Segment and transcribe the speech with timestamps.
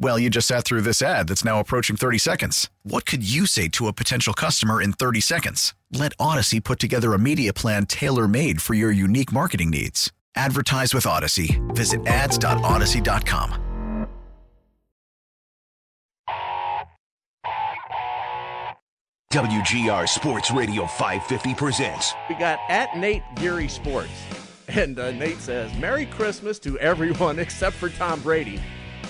[0.00, 2.70] Well, you just sat through this ad that's now approaching 30 seconds.
[2.84, 5.74] What could you say to a potential customer in 30 seconds?
[5.92, 10.12] Let Audacy put together a media plan tailor made for your unique marketing needs.
[10.36, 11.58] Advertise with Audacy.
[11.74, 13.64] Visit ads.audacy.com.
[19.30, 22.14] WGR Sports Radio 550 presents.
[22.30, 24.08] We got at Nate Geary Sports.
[24.68, 28.58] And uh, Nate says, Merry Christmas to everyone except for Tom Brady,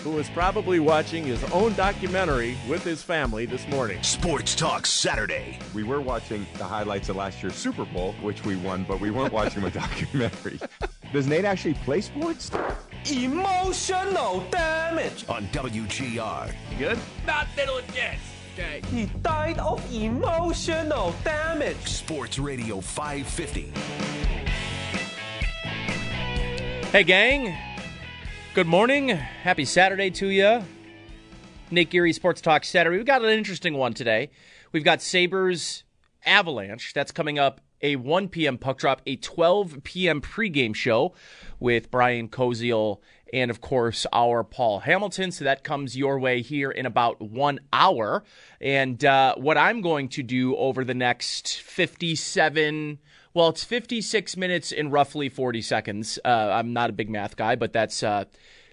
[0.03, 4.03] who is probably watching his own documentary with his family this morning.
[4.03, 5.59] Sports Talk Saturday.
[5.75, 9.11] We were watching the highlights of last year's Super Bowl, which we won, but we
[9.11, 10.61] weren't watching the documentary.
[11.13, 12.51] Does Nate actually play sports?
[13.11, 15.25] Emotional damage.
[15.29, 16.53] On WGR.
[16.79, 16.99] Good?
[17.27, 18.21] Not little jets.
[18.55, 18.83] Okay.
[18.91, 21.77] He died of emotional damage.
[21.87, 23.73] Sports Radio 550.
[26.91, 27.57] Hey, gang.
[28.55, 29.11] Good morning.
[29.11, 30.65] Happy Saturday to you.
[31.71, 32.97] Nick Geary Sports Talk Saturday.
[32.97, 34.31] We've got an interesting one today.
[34.73, 35.85] We've got Sabres
[36.25, 36.95] Avalanche.
[36.95, 38.57] That's coming up a 1 p.m.
[38.57, 40.21] puck drop, a 12 p.m.
[40.23, 41.15] pregame show
[41.61, 43.01] with Brian Koziel
[43.33, 45.31] and, of course, our Paul Hamilton.
[45.31, 48.25] So that comes your way here in about one hour.
[48.61, 52.99] And uh, what I'm going to do over the next 57,
[53.35, 56.19] well, it's 56 minutes in roughly 40 seconds.
[56.25, 58.03] Uh, I'm not a big math guy, but that's.
[58.03, 58.25] Uh,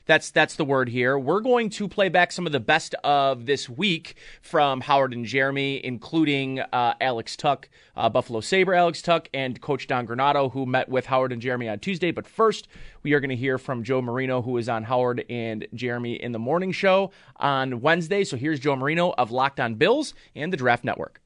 [0.06, 1.18] that's that's the word here.
[1.18, 5.26] We're going to play back some of the best of this week from Howard and
[5.26, 10.66] Jeremy, including uh, Alex Tuch, uh, Buffalo Sabre Alex Tuch, and Coach Don Granato, who
[10.66, 12.12] met with Howard and Jeremy on Tuesday.
[12.12, 12.68] But first,
[13.04, 16.32] we are going to hear from Joe Marino, who is on Howard and Jeremy in
[16.32, 18.24] the morning show on Wednesday.
[18.24, 21.22] So here's Joe Marino of Locked On Bills and the Draft Network.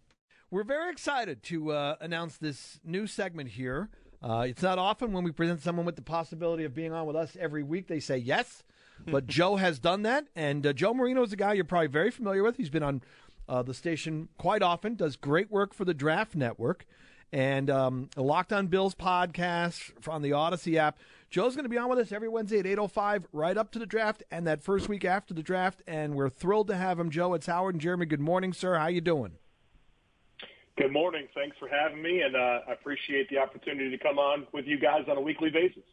[0.51, 3.89] We're very excited to uh, announce this new segment here.
[4.21, 7.15] Uh, it's not often when we present someone with the possibility of being on with
[7.15, 8.63] us every week, they say yes.
[9.05, 10.25] But Joe has done that.
[10.35, 12.57] And uh, Joe Marino is a guy you're probably very familiar with.
[12.57, 13.01] He's been on
[13.47, 16.85] uh, the station quite often, does great work for the Draft Network
[17.31, 20.97] and um, a Locked On Bills podcast on the Audacy app.
[21.29, 23.85] Joe's going to be on with us every Wednesday at 8.05 right up to the
[23.85, 25.81] draft and that first week after the draft.
[25.87, 27.09] And we're thrilled to have him.
[27.09, 28.05] Joe, it's Howard and Jeremy.
[28.05, 28.75] Good morning, sir.
[28.75, 29.33] How you doing?
[30.79, 31.27] Good morning.
[31.35, 34.79] Thanks for having me, and uh, I appreciate the opportunity to come on with you
[34.79, 35.83] guys on a weekly basis.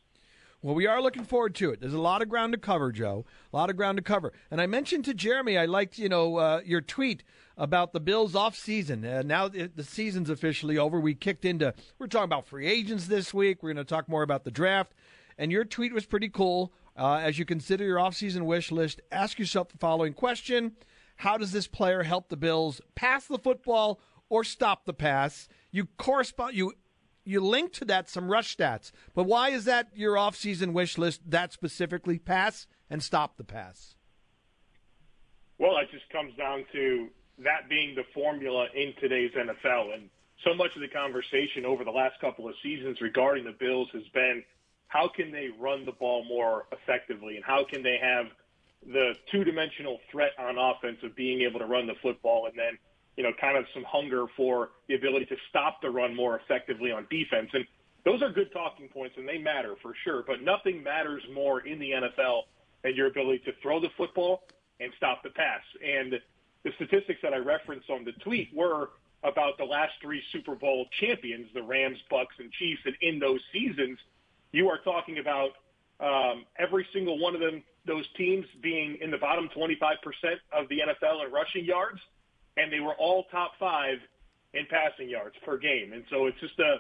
[0.63, 1.81] Well, we are looking forward to it.
[1.81, 3.25] There's a lot of ground to cover, Joe.
[3.53, 4.33] A lot of ground to cover.
[4.49, 7.25] And I mentioned to Jeremy, I liked you know uh, your tweet
[7.59, 9.05] about the Bills off season.
[9.05, 11.01] Uh, now the season's officially over.
[11.01, 11.75] We kicked into.
[11.99, 13.65] We're talking about free agents this week.
[13.65, 14.93] We're going to talk more about the draft.
[15.37, 16.73] And your tweet was pretty cool.
[16.97, 20.77] Uh, as you consider your offseason wish list, ask yourself the following question:
[21.17, 25.49] How does this player help the Bills pass the football or stop the pass?
[25.71, 26.55] You correspond.
[26.55, 26.73] You
[27.25, 28.93] you link to that some rush stats.
[29.15, 33.97] But why is that your offseason wish list that specifically pass and stop the pass?
[35.59, 39.95] Well, it just comes down to that being the formula in today's NFL.
[39.95, 40.09] And
[40.45, 44.07] so much of the conversation over the last couple of seasons regarding the Bills has
[44.15, 44.45] been
[44.89, 48.27] how can they run the ball more effectively and how can they have
[48.87, 52.79] the two dimensional threat on offense of being able to run the football and then
[53.17, 56.93] you know, kind of some hunger for the ability to stop the run more effectively
[56.93, 57.49] on defense.
[57.53, 57.65] And
[58.05, 61.79] those are good talking points and they matter for sure, but nothing matters more in
[61.79, 62.43] the NFL
[62.85, 64.43] than your ability to throw the football
[64.81, 65.63] and stop the pass.
[65.83, 66.13] And
[66.63, 68.91] the statistics that I referenced on the tweet were
[69.25, 72.83] about the last three Super Bowl champions, the Rams, Bucs, and Chiefs.
[72.85, 73.99] And in those seasons,
[74.53, 75.51] you are talking about
[75.99, 79.73] um, every single one of them, those teams being in the bottom 25%
[80.53, 81.99] of the NFL in rushing yards–
[82.57, 83.99] and they were all top five
[84.55, 85.93] in passing yards per game.
[85.93, 86.79] And so it's just a,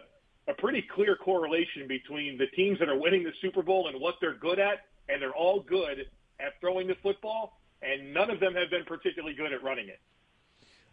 [0.50, 4.14] a pretty clear correlation between the teams that are winning the Super Bowl and what
[4.20, 6.06] they're good at, and they're all good
[6.40, 10.00] at throwing the football, and none of them have been particularly good at running it.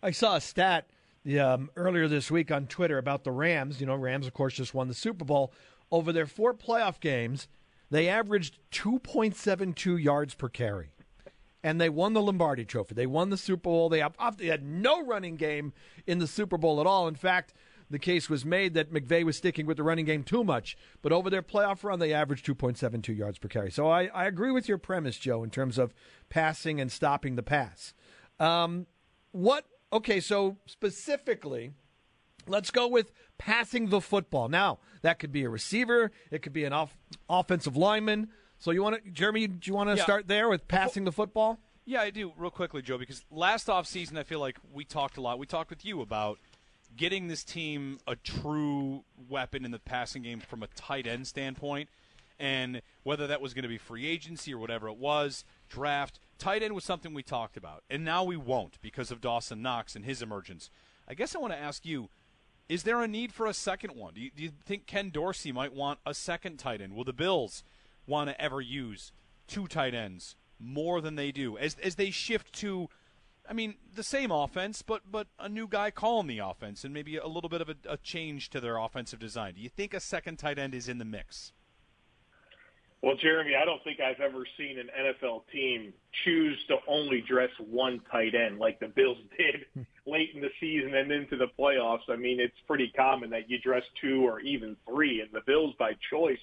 [0.02, 0.88] I saw a stat
[1.40, 3.80] um, earlier this week on Twitter about the Rams.
[3.80, 5.54] You know, Rams, of course, just won the Super Bowl.
[5.92, 7.48] Over their four playoff games,
[7.90, 10.93] they averaged 2.72 yards per carry.
[11.64, 12.94] And they won the Lombardi Trophy.
[12.94, 13.90] They won the Super Bowl.
[13.90, 14.04] They,
[14.38, 15.74] they had no running game
[16.06, 17.08] in the Super Bowl at all.
[17.08, 17.54] In fact,
[17.90, 20.76] the case was made that McVay was sticking with the running game too much.
[21.02, 23.72] But over their playoff run, they averaged 2.72 yards per carry.
[23.72, 25.94] So I, I agree with your premise, Joe, in terms of
[26.30, 27.94] passing and stopping the pass.
[28.40, 28.88] Um,
[29.32, 29.66] what?
[29.92, 31.72] Okay, so specifically,
[32.48, 34.50] let's go with passing the football.
[34.50, 36.98] Now that could be a receiver, it could be an off,
[37.30, 38.30] offensive lineman.
[38.64, 39.48] So you want to, Jeremy?
[39.48, 40.04] Do you want to Yeah.
[40.04, 41.60] start there with passing the football?
[41.84, 42.32] Yeah, I do.
[42.38, 45.38] Real quickly, Joe, because last offseason I feel like we talked a lot.
[45.38, 46.40] We talked with you about
[46.96, 51.90] getting this team a true weapon in the passing game from a tight end standpoint.
[52.40, 56.64] And whether that was going to be free agency or whatever it was, draft, tight
[56.64, 57.84] end was something we talked about.
[57.90, 60.70] And now we won't because of Dawson Knox and his emergence.
[61.06, 62.10] I guess I want to ask you
[62.70, 64.14] is there a need for a second one?
[64.14, 66.96] Do you, do you think Ken Dorsey might want a second tight end?
[66.96, 67.62] Will the Bills
[68.06, 69.12] want to ever use
[69.48, 72.90] two tight ends more than they do as as they shift to?
[73.50, 77.18] I mean, the same offense, but but a new guy calling the offense and maybe
[77.18, 79.56] a little bit of a, a change to their offensive design.
[79.56, 81.52] Do you think a second tight end is in the mix?
[83.04, 85.92] Well, Jeremy, I don't think I've ever seen an NFL team
[86.24, 90.96] choose to only dress one tight end like the Bills did late in the season
[90.96, 92.10] and into the playoffs.
[92.10, 95.76] I mean, it's pretty common that you dress two or even three, and the Bills,
[95.78, 96.40] by choice,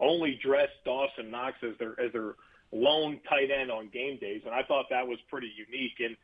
[0.00, 2.34] only dressed Dawson Knox as their as their
[2.72, 6.00] lone tight end on game days, and I thought that was pretty unique.
[6.00, 6.16] And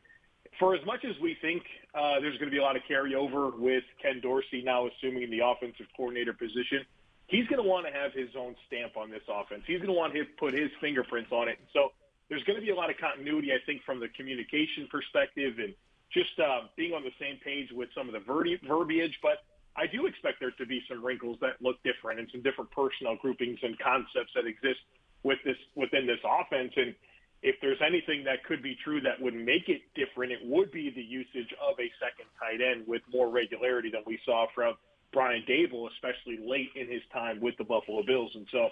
[0.59, 1.63] for as much as we think
[1.95, 5.39] uh, there's going to be a lot of carryover with Ken Dorsey now assuming the
[5.39, 6.85] offensive coordinator position,
[7.27, 9.63] he's going to want to have his own stamp on this offense.
[9.65, 11.59] He's going to want to put his fingerprints on it.
[11.73, 11.91] So
[12.29, 15.73] there's going to be a lot of continuity, I think, from the communication perspective and
[16.11, 19.17] just uh, being on the same page with some of the verbi- verbiage.
[19.21, 19.43] But
[19.75, 23.15] I do expect there to be some wrinkles that look different and some different personnel
[23.15, 24.79] groupings and concepts that exist
[25.23, 26.73] with this within this offense.
[26.75, 26.93] And
[27.41, 30.89] if there's anything that could be true that would make it different, it would be
[30.89, 34.75] the usage of a second tight end with more regularity than we saw from
[35.11, 38.31] Brian Daboll, especially late in his time with the Buffalo Bills.
[38.35, 38.69] And so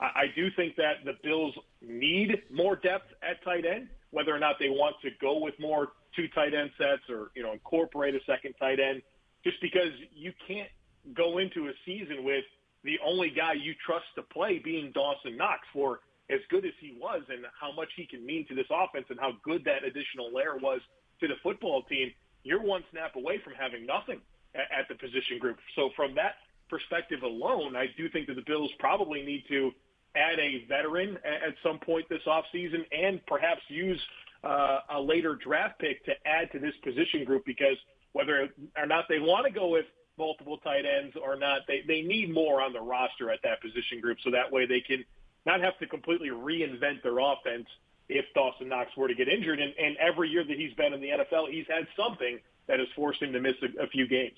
[0.00, 4.38] I, I do think that the Bills need more depth at tight end, whether or
[4.38, 8.14] not they want to go with more two tight end sets or, you know, incorporate
[8.14, 9.02] a second tight end,
[9.44, 10.68] just because you can't
[11.14, 12.44] go into a season with
[12.84, 16.00] the only guy you trust to play being Dawson Knox for
[16.30, 19.18] as good as he was and how much he can mean to this offense and
[19.18, 20.80] how good that additional layer was
[21.20, 22.10] to the football team.
[22.44, 24.20] You're one snap away from having nothing
[24.54, 25.58] at, the position group.
[25.76, 26.36] So from that
[26.68, 29.70] perspective alone, I do think that the Bills probably need to
[30.16, 34.00] add a veteran at some point this offseason and perhaps use
[34.42, 37.76] uh, a later draft pick to add to this position group because
[38.12, 39.86] whether or not they want to go with
[40.18, 44.00] multiple tight ends or not, they, they need more on the roster at that position
[44.00, 45.04] group so that way they can
[45.46, 47.66] not have to completely reinvent their offense
[48.08, 49.60] if Dawson Knox were to get injured.
[49.60, 52.88] And, and every year that he's been in the NFL, he's had something that has
[52.94, 54.36] forced him to miss a, a few games.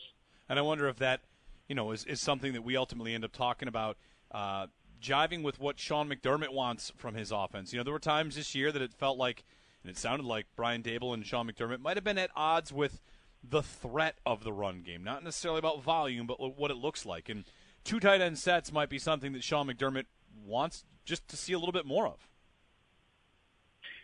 [0.49, 1.21] And I wonder if that,
[1.69, 3.97] you know, is, is something that we ultimately end up talking about,
[4.31, 4.67] uh,
[5.03, 7.73] jiving with what Sean McDermott wants from his offense.
[7.73, 9.43] You know, there were times this year that it felt like,
[9.83, 13.01] and it sounded like Brian Daboll and Sean McDermott might have been at odds with
[13.43, 17.29] the threat of the run game, not necessarily about volume, but what it looks like.
[17.29, 17.45] And
[17.85, 20.07] two tight end sets might be something that Sean McDermott
[20.45, 22.29] wants just to see a little bit more of.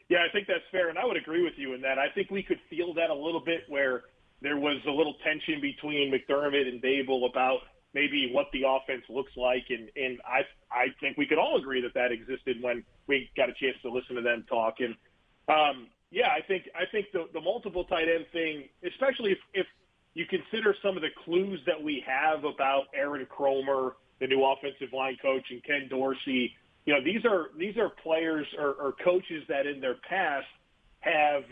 [0.08, 1.99] Yeah, I think that's fair, and I would agree with you in that.
[1.99, 4.05] I think we could feel that a little bit where
[4.41, 7.58] there was a little tension between McDermott and Daboll about
[7.93, 11.82] maybe what the offense looks like, and and I I think we could all agree
[11.82, 14.77] that that existed when we got a chance to listen to them talk.
[14.81, 14.94] And
[15.48, 19.67] um, yeah, I think I think the the multiple tight end thing, especially if if
[20.15, 24.93] you consider some of the clues that we have about Aaron Kromer, the new offensive
[24.93, 26.55] line coach, and Ken Dorsey
[26.88, 30.46] you know, these are these are players or, or coaches that in their past
[31.00, 31.43] have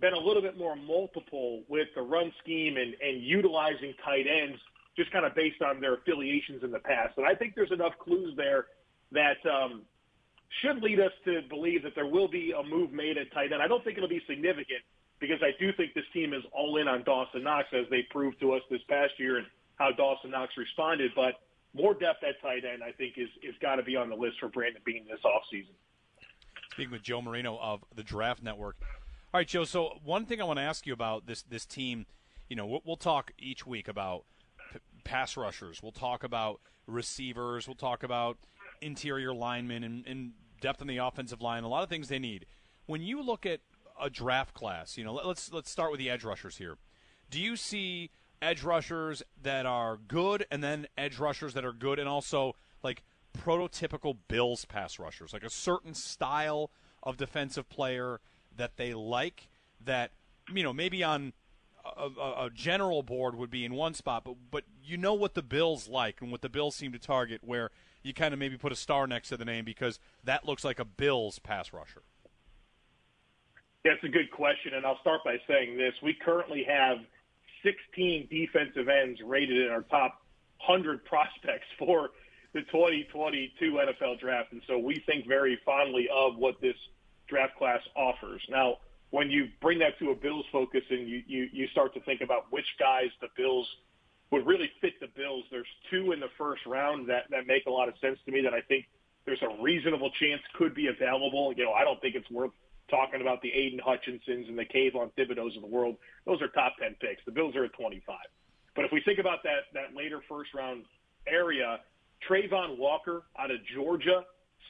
[0.00, 4.56] been a little bit more multiple with the run scheme and, and utilizing tight ends
[4.96, 7.14] just kind of based on their affiliations in the past.
[7.16, 8.66] And I think there's enough clues there
[9.10, 9.82] that um,
[10.62, 13.62] should lead us to believe that there will be a move made at tight end.
[13.62, 14.80] I don't think it'll be significant
[15.20, 18.40] because I do think this team is all in on Dawson Knox as they proved
[18.40, 21.12] to us this past year and how Dawson Knox responded.
[21.14, 21.34] But
[21.74, 24.40] more depth at tight end, I think, is is got to be on the list
[24.40, 25.74] for Brandon Beane this offseason.
[26.72, 28.76] Speaking with Joe Marino of the Draft Network.
[29.34, 29.64] All right, Joe.
[29.64, 32.06] So one thing I want to ask you about this this team,
[32.48, 34.24] you know, we'll, talk each week about
[34.72, 35.82] p- pass rushers.
[35.82, 37.68] We'll talk about receivers.
[37.68, 38.38] We'll talk about
[38.80, 41.64] interior linemen and, and depth on the offensive line.
[41.64, 42.46] A lot of things they need.
[42.86, 43.60] When you look at
[44.00, 46.76] a draft class, you know, let, let's let's start with the edge rushers here.
[47.30, 51.98] Do you see edge rushers that are good and then edge rushers that are good
[51.98, 53.02] and also like
[53.36, 56.70] prototypical Bills pass rushers, like a certain style
[57.02, 58.20] of defensive player
[58.56, 59.48] that they like
[59.84, 60.10] that
[60.52, 61.32] you know maybe on
[61.96, 65.34] a, a, a general board would be in one spot, but but you know what
[65.34, 67.70] the Bills like and what the Bills seem to target, where
[68.08, 70.80] you kind of maybe put a star next to the name because that looks like
[70.80, 72.02] a Bills pass rusher.
[73.84, 76.98] That's a good question, and I'll start by saying this: we currently have
[77.62, 80.22] 16 defensive ends rated in our top
[80.66, 82.10] 100 prospects for
[82.54, 86.76] the 2022 NFL draft, and so we think very fondly of what this
[87.28, 88.42] draft class offers.
[88.48, 88.78] Now,
[89.10, 92.20] when you bring that to a Bills focus and you, you, you start to think
[92.20, 93.66] about which guys the Bills
[94.30, 97.70] would really fit the Bills, there's two in the first round that, that make a
[97.70, 98.86] lot of sense to me that I think
[99.24, 101.52] there's a reasonable chance could be available.
[101.56, 102.50] You know, I don't think it's worth
[102.90, 105.96] talking about the Aidan Hutchinsons and the Kayvon Thibodeaux of the world.
[106.26, 107.22] Those are top 10 picks.
[107.24, 108.16] The Bills are at 25.
[108.74, 110.84] But if we think about that, that later first round
[111.26, 111.80] area,
[112.28, 114.24] Travon Walker out of Georgia,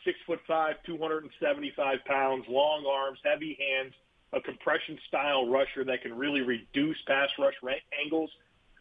[0.04, 3.92] six foot five, 275 pounds, long arms, heavy hands,
[4.32, 7.54] a compression style rusher that can really reduce pass rush
[8.04, 8.30] angles.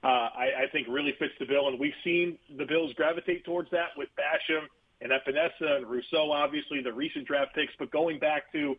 [0.04, 3.70] Uh, I, I think really fits the bill, and we've seen the Bills gravitate towards
[3.72, 4.68] that with Basham
[5.02, 7.74] and Epenesa and Rousseau, obviously the recent draft picks.
[7.80, 8.76] But going back to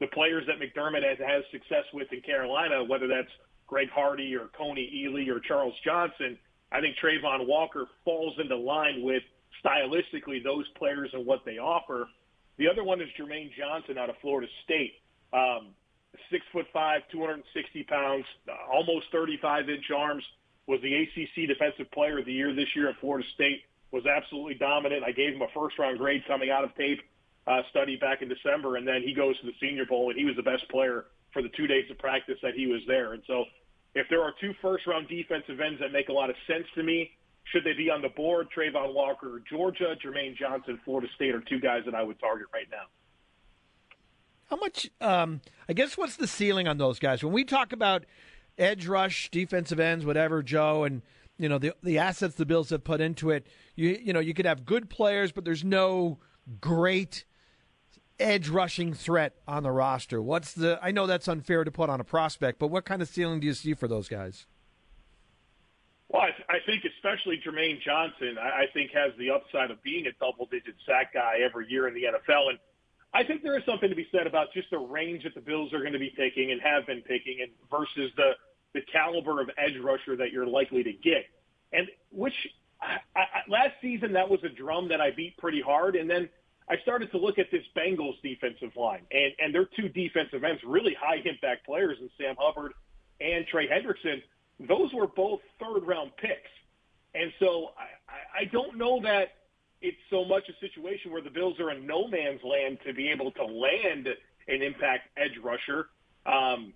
[0.00, 3.30] the players that McDermott has, has success with in Carolina, whether that's
[3.66, 6.38] Greg Hardy or Kony Ealy or Charles Johnson,
[6.72, 9.22] I think Travon Walker falls into line with
[9.64, 12.08] stylistically those players and what they offer.
[12.58, 14.94] The other one is Jermaine Johnson out of Florida State.
[15.32, 15.68] Um,
[16.30, 18.24] six foot five, 260 pounds,
[18.70, 20.24] almost 35 inch arms.
[20.66, 23.62] Was the ACC Defensive Player of the Year this year at Florida State.
[23.90, 25.04] Was absolutely dominant.
[25.04, 27.00] I gave him a first round grade coming out of tape
[27.46, 30.24] uh, study back in December, and then he goes to the Senior Bowl, and he
[30.24, 33.12] was the best player for the two days of practice that he was there.
[33.12, 33.44] And so,
[33.94, 36.82] if there are two first round defensive ends that make a lot of sense to
[36.82, 37.10] me,
[37.44, 38.48] should they be on the board?
[38.56, 42.68] Travon Walker, Georgia, Jermaine Johnson, Florida State are two guys that I would target right
[42.70, 42.86] now.
[44.48, 44.90] How much?
[45.00, 47.24] Um, I guess what's the ceiling on those guys?
[47.24, 48.04] When we talk about
[48.58, 51.02] edge rush, defensive ends, whatever, Joe, and
[51.38, 53.46] you know the the assets the Bills have put into it.
[53.74, 56.18] You you know you could have good players, but there's no
[56.60, 57.24] great
[58.18, 60.22] edge rushing threat on the roster.
[60.22, 60.78] What's the?
[60.82, 63.46] I know that's unfair to put on a prospect, but what kind of ceiling do
[63.46, 64.46] you see for those guys?
[66.08, 69.82] Well, I, th- I think especially Jermaine Johnson, I, I think has the upside of
[69.82, 72.58] being a double-digit sack guy every year in the NFL, and
[73.14, 75.72] I think there is something to be said about just the range that the Bills
[75.72, 78.32] are going to be picking and have been picking, and versus the
[78.74, 81.26] the caliber of edge rusher that you're likely to get.
[81.74, 82.32] And which
[82.80, 86.28] I, I, last season that was a drum that I beat pretty hard, and then
[86.70, 90.62] I started to look at this Bengals defensive line, and and their two defensive ends,
[90.66, 92.72] really high impact players, in Sam Hubbard
[93.20, 94.22] and Trey Hendrickson.
[94.68, 96.50] Those were both third round picks,
[97.14, 99.32] and so I, I don't know that
[99.82, 103.10] it's so much a situation where the Bills are in no man's land to be
[103.10, 104.08] able to land
[104.48, 105.88] an impact edge rusher.
[106.24, 106.72] Um,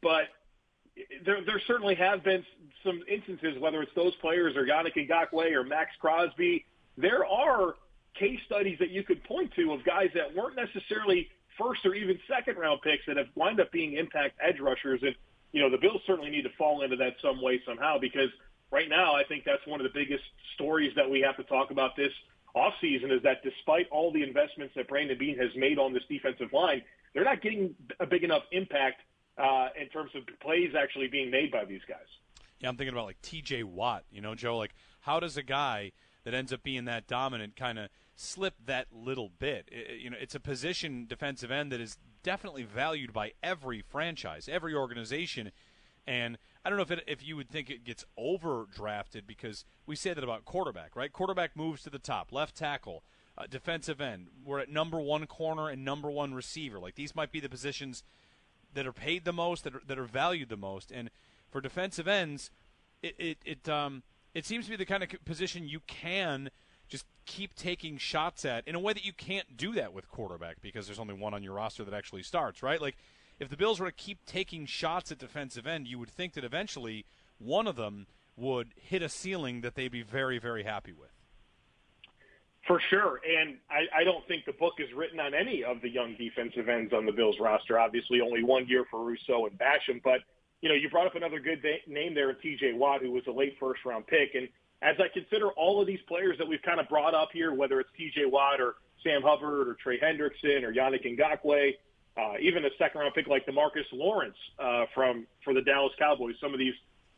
[0.00, 0.28] but
[1.24, 2.44] there, there certainly have been
[2.84, 6.64] some instances, whether it's those players or Yannick Ngakoue or Maxx Crosby,
[6.96, 7.74] there are
[8.18, 12.18] case studies that you could point to of guys that weren't necessarily first or even
[12.28, 15.00] second round picks that have wound up being impact edge rushers.
[15.02, 15.14] And,
[15.52, 18.30] you know, the Bills certainly need to fall into that some way, somehow, because
[18.70, 20.24] right now I think that's one of the biggest
[20.54, 22.12] stories that we have to talk about this
[22.56, 26.52] offseason is that despite all the investments that Brandon Beane has made on this defensive
[26.52, 26.82] line,
[27.14, 29.02] they're not getting a big enough impact
[29.38, 32.06] uh, in terms of plays actually being made by these guys.
[32.58, 33.64] Yeah, I'm thinking about like T.J.
[33.64, 34.04] Watt.
[34.10, 34.56] You know, Joe.
[34.56, 35.92] Like, how does a guy
[36.24, 39.68] that ends up being that dominant kind of slip that little bit?
[39.70, 44.48] It, you know, it's a position defensive end that is definitely valued by every franchise,
[44.50, 45.52] every organization,
[46.06, 49.94] and I don't know if it, if you would think it gets overdrafted because we
[49.94, 51.12] say that about quarterback, right?
[51.12, 53.04] Quarterback moves to the top, left tackle,
[53.38, 54.26] uh, defensive end.
[54.44, 56.80] We're at number one corner and number one receiver.
[56.80, 58.02] Like these might be the positions
[58.74, 60.90] that are paid the most, that are, that are valued the most.
[60.90, 61.08] And
[61.48, 62.50] for defensive ends,
[63.00, 64.02] it it it, um,
[64.34, 66.50] it seems to be the kind of position you can
[66.88, 70.60] just keep taking shots at in a way that you can't do that with quarterback
[70.60, 72.82] because there's only one on your roster that actually starts, right?
[72.82, 72.96] Like
[73.38, 76.44] if the Bills were to keep taking shots at defensive end, you would think that
[76.44, 77.04] eventually
[77.38, 81.10] one of them would hit a ceiling that they'd be very, very happy with.
[82.66, 83.20] For sure.
[83.26, 86.68] And I, I don't think the book is written on any of the young defensive
[86.68, 87.78] ends on the Bills roster.
[87.78, 90.02] Obviously, only one year for Rousseau and Basham.
[90.02, 90.20] But,
[90.62, 93.30] you know, you brought up another good name there in TJ Watt, who was a
[93.30, 94.34] late first round pick.
[94.34, 94.48] And
[94.82, 97.78] as I consider all of these players that we've kind of brought up here, whether
[97.78, 98.74] it's TJ Watt or
[99.04, 101.74] Sam Hubbard or Trey Hendrickson or Yannick Ngakoue,
[102.16, 106.34] uh, even a second round pick like Demarcus Lawrence uh, from for the Dallas Cowboys.
[106.40, 106.74] Some of these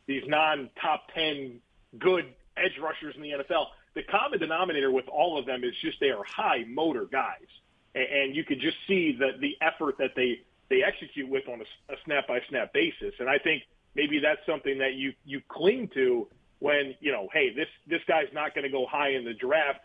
[0.07, 1.59] these non top ten
[1.97, 2.25] good
[2.57, 3.67] edge rushers in the NFL.
[3.95, 7.47] The common denominator with all of them is just they are high motor guys,
[7.95, 11.61] and, and you could just see the the effort that they they execute with on
[11.61, 13.13] a snap by snap basis.
[13.19, 13.63] And I think
[13.95, 16.27] maybe that's something that you you cling to
[16.59, 19.79] when you know, hey, this this guy's not going to go high in the draft,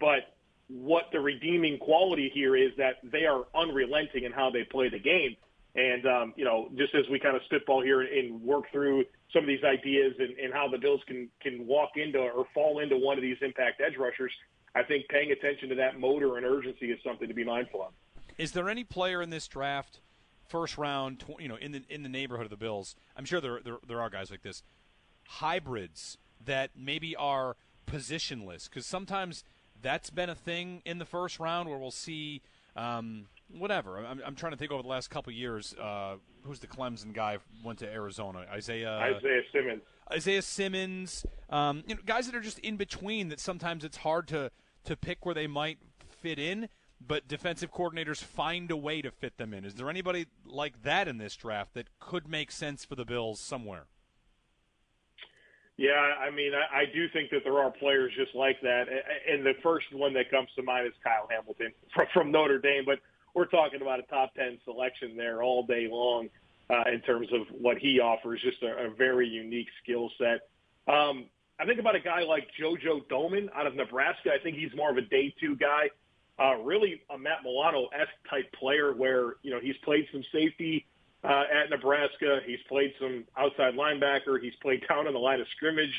[0.00, 0.35] but
[0.68, 4.98] what the redeeming quality here is that they are unrelenting in how they play the
[4.98, 5.36] game.
[5.74, 9.42] And, um, you know, just as we kind of spitball here and work through some
[9.42, 12.96] of these ideas and, and how the Bills can, can walk into or fall into
[12.96, 14.32] one of these impact edge rushers,
[14.74, 17.92] I think paying attention to that motor and urgency is something to be mindful of.
[18.38, 20.00] Is there any player in this draft,
[20.48, 22.94] first round, you know, in the in the neighborhood of the Bills?
[23.16, 24.62] I'm sure there there, there are guys like this,
[25.26, 27.56] hybrids that maybe are
[27.86, 29.44] positionless because sometimes
[29.82, 32.42] that's been a thing in the first round where we'll see
[32.76, 33.98] um, whatever.
[33.98, 35.74] I'm, I'm, trying to think over the last couple years.
[35.74, 38.46] Uh, who's the Clemson guy went to Arizona?
[38.50, 39.82] Isaiah Isaiah Simmons.
[40.12, 41.26] Isaiah Simmons.
[41.50, 43.28] Um, you know, guys that are just in between.
[43.28, 44.50] That sometimes it's hard to
[44.84, 45.78] to pick where they might
[46.08, 46.68] fit in.
[46.98, 49.66] But defensive coordinators find a way to fit them in.
[49.66, 53.38] Is there anybody like that in this draft that could make sense for the Bills
[53.38, 53.86] somewhere?
[55.76, 58.86] Yeah, I mean, I, I do think that there are players just like that,
[59.30, 62.84] and the first one that comes to mind is Kyle Hamilton from, from Notre Dame.
[62.86, 63.00] But
[63.34, 66.28] we're talking about a top ten selection there all day long
[66.70, 68.40] uh, in terms of what he offers.
[68.42, 70.48] Just a, a very unique skill set.
[70.92, 71.26] Um,
[71.60, 74.30] I think about a guy like JoJo Domann out of Nebraska.
[74.32, 75.90] I think he's more of a day two guy.
[76.38, 80.86] Uh, really a Matt Milano esque type player where you know he's played some safety
[81.26, 82.40] uh, at Nebraska.
[82.46, 84.40] He's played some outside linebacker.
[84.40, 85.94] He's played down on the line of scrimmage,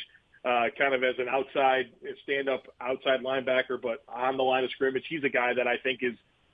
[0.46, 1.92] uh, kind of as an outside
[2.24, 6.00] stand-up outside linebacker, but on the line of scrimmage, he's a guy that I think
[6.02, 6.14] is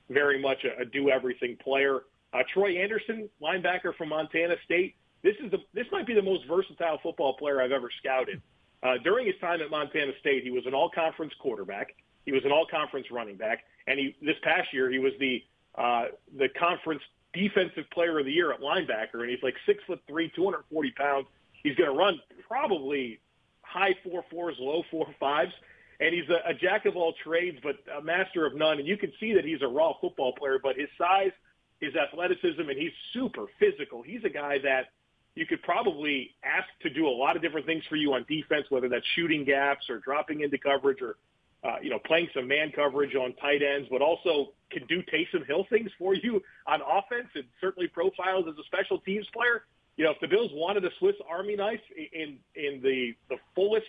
[0.09, 2.03] very much a, a do-everything player.
[2.33, 4.95] Uh, Troy Andersen, linebacker from Montana State.
[5.21, 8.41] This is the this might be the most versatile football player I've ever scouted.
[8.81, 11.95] Uh, during his time at Montana State, he was an all-conference quarterback.
[12.25, 15.43] He was an all-conference running back, and he this past year he was the
[15.75, 16.05] uh,
[16.37, 17.01] the conference
[17.33, 21.27] defensive player of the year at linebacker, and he's like six foot three, 240 pounds.
[21.63, 23.19] He's going to run probably
[23.61, 25.53] high four fours, low four fives,
[25.99, 28.79] and he's a, a jack of all trades, but a master of none.
[28.79, 31.31] And you can see that he's a raw football player, but his size,
[31.79, 34.01] his athleticism, and he's super physical.
[34.01, 34.91] He's a guy that
[35.35, 38.65] you could probably ask to do a lot of different things for you on defense,
[38.69, 41.17] whether that's shooting gaps or dropping into coverage or
[41.63, 45.45] uh, you know, playing some man coverage on tight ends, but also can do Taysom
[45.47, 49.63] Hill things for you on offense and certainly profiles as a special teams player.
[49.95, 53.85] You know, if the Bills wanted a Swiss Army knife in in the the fullest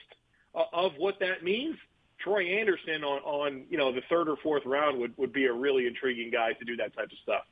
[0.55, 1.77] of what that means,
[2.23, 5.53] Troy Andersen on on you know the third or fourth round would would be a
[5.53, 7.43] really intriguing guy to do that type of stuff.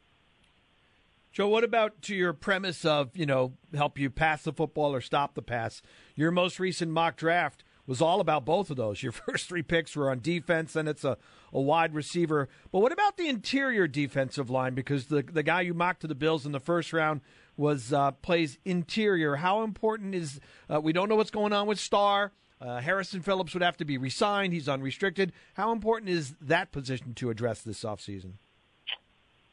[1.33, 5.01] Joe, what about to your premise of you know help you pass the football or
[5.01, 5.83] stop the pass?
[6.15, 9.03] Your most recent mock draft was all about both of those.
[9.03, 11.17] Your first three picks were on defense, and it's a,
[11.53, 12.49] a wide receiver.
[12.71, 14.75] But what about the interior defensive line?
[14.75, 17.21] Because the the guy you mocked to the Bills in the first round
[17.57, 19.37] was uh, plays interior.
[19.37, 20.41] How important is?
[20.73, 22.33] Uh, we don't know what's going on with Star.
[22.61, 24.53] Uh, Harrison Phillips would have to be resigned.
[24.53, 25.33] He's unrestricted.
[25.55, 28.35] How important is that position to address this offseason?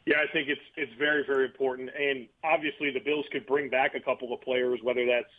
[0.06, 3.96] Yeah, I think it's it's very very important, and obviously the Bills could bring back
[3.96, 5.34] a couple of players, whether that's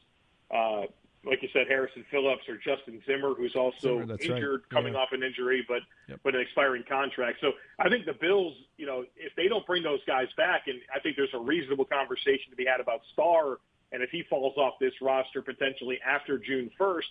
[0.51, 0.87] uh,
[1.25, 4.71] like you said, Harrison Phillips or Justin Zimmer, who's also Zimmer, injured, right.
[4.71, 5.01] coming yeah.
[5.01, 6.21] off an injury, but yep.
[6.25, 7.39] but an expiring contract.
[7.41, 10.81] So I think the Bills, you know, if they don't bring those guys back, and
[10.95, 13.59] I think there's a reasonable conversation to be had about Star,
[13.93, 17.05] and if he falls off this roster potentially after June 1st,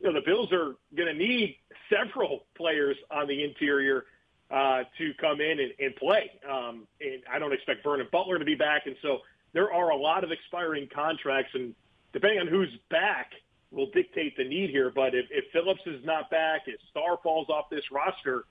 [0.00, 1.56] you know, the Bills are going to need
[1.88, 4.06] several players on the interior
[4.50, 6.32] uh, to come in and, and play.
[6.50, 9.18] Um, and I don't expect Vernon Butler to be back, and so
[9.52, 11.74] there are a lot of expiring contracts, and
[12.12, 13.30] depending on who's back
[13.72, 14.92] will dictate the need here.
[14.94, 18.44] But if, if Phillips is not back, if Star falls off this roster,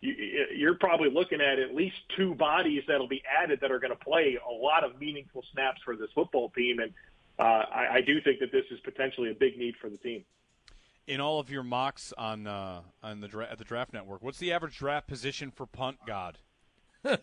[0.00, 0.14] you,
[0.54, 4.04] you're probably looking at at least two bodies that'll be added that are going to
[4.04, 6.78] play a lot of meaningful snaps for this football team.
[6.80, 6.92] And
[7.38, 10.24] uh, I, I do think that this is potentially a big need for the team.
[11.06, 14.38] In all of your mocks on uh, on the dra- at the Draft Network, what's
[14.38, 16.38] the average draft position for punt god?
[17.04, 17.18] uh,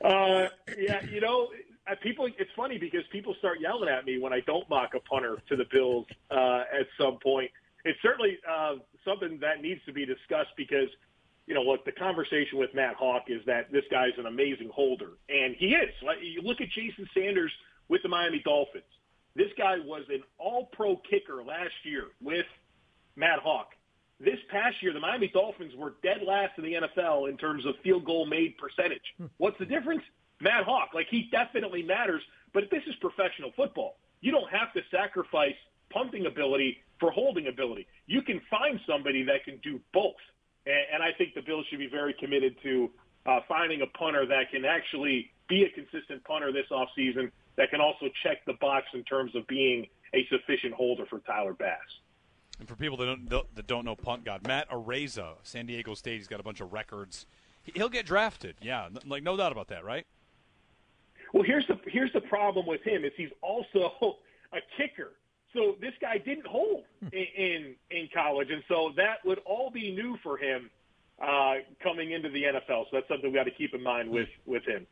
[0.00, 1.48] yeah, you know,
[1.90, 2.26] uh, people.
[2.38, 5.56] It's funny because people start yelling at me when I don't mock a punter to
[5.56, 7.50] the Bills uh, at some point.
[7.84, 10.88] It's certainly uh, something that needs to be discussed because,
[11.46, 15.10] you know, look, the conversation with Matt Haack is that this guy's an amazing holder,
[15.28, 15.90] and he is.
[16.04, 17.50] Like, you look at Jason Sanders
[17.88, 18.84] with the Miami Dolphins.
[19.34, 22.46] This guy was an All-Pro kicker last year with
[23.16, 23.66] Matt Haack.
[24.20, 27.74] This past year, the Miami Dolphins were dead last in the NFL in terms of
[27.82, 29.02] field goal made percentage.
[29.38, 30.02] What's the difference?
[30.42, 33.96] Matt Haack, like he definitely matters, but this is professional football.
[34.20, 35.54] You don't have to sacrifice
[35.90, 37.86] punting ability for holding ability.
[38.06, 40.20] You can find somebody that can do both.
[40.66, 42.90] And, and I think the Bills should be very committed to
[43.24, 47.80] uh, finding a punter that can actually be a consistent punter this offseason that can
[47.80, 51.78] also check the box in terms of being a sufficient holder for Tyler Bass.
[52.58, 56.18] And for people that don't, that don't know Punt God, Matt Araiza, San Diego State,
[56.18, 57.26] he's got a bunch of records.
[57.62, 60.06] He'll get drafted, yeah, like no doubt about that, right?
[61.32, 63.92] Well, here's the here's the problem with him is he's also
[64.52, 65.12] a kicker.
[65.52, 69.94] So this guy didn't hold in in, in college, and so that would all be
[69.94, 70.70] new for him
[71.22, 72.84] uh, coming into the NFL.
[72.84, 74.86] So that's something we got to keep in mind with with him.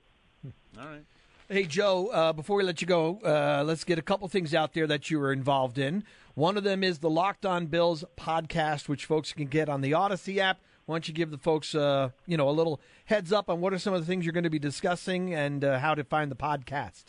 [0.79, 1.05] All right.
[1.48, 4.72] Hey, Joe, uh, before we let you go, uh, let's get a couple things out
[4.72, 6.05] there that you were involved in.
[6.35, 9.90] One of them is the Locked On Bills podcast, which folks can get on the
[9.90, 10.61] Audacy app.
[10.90, 13.72] Why don't you give the folks, uh, you know, a little heads up on what
[13.72, 16.31] are some of the things you're going to be discussing and uh, how to find
[16.31, 17.05] the podcast?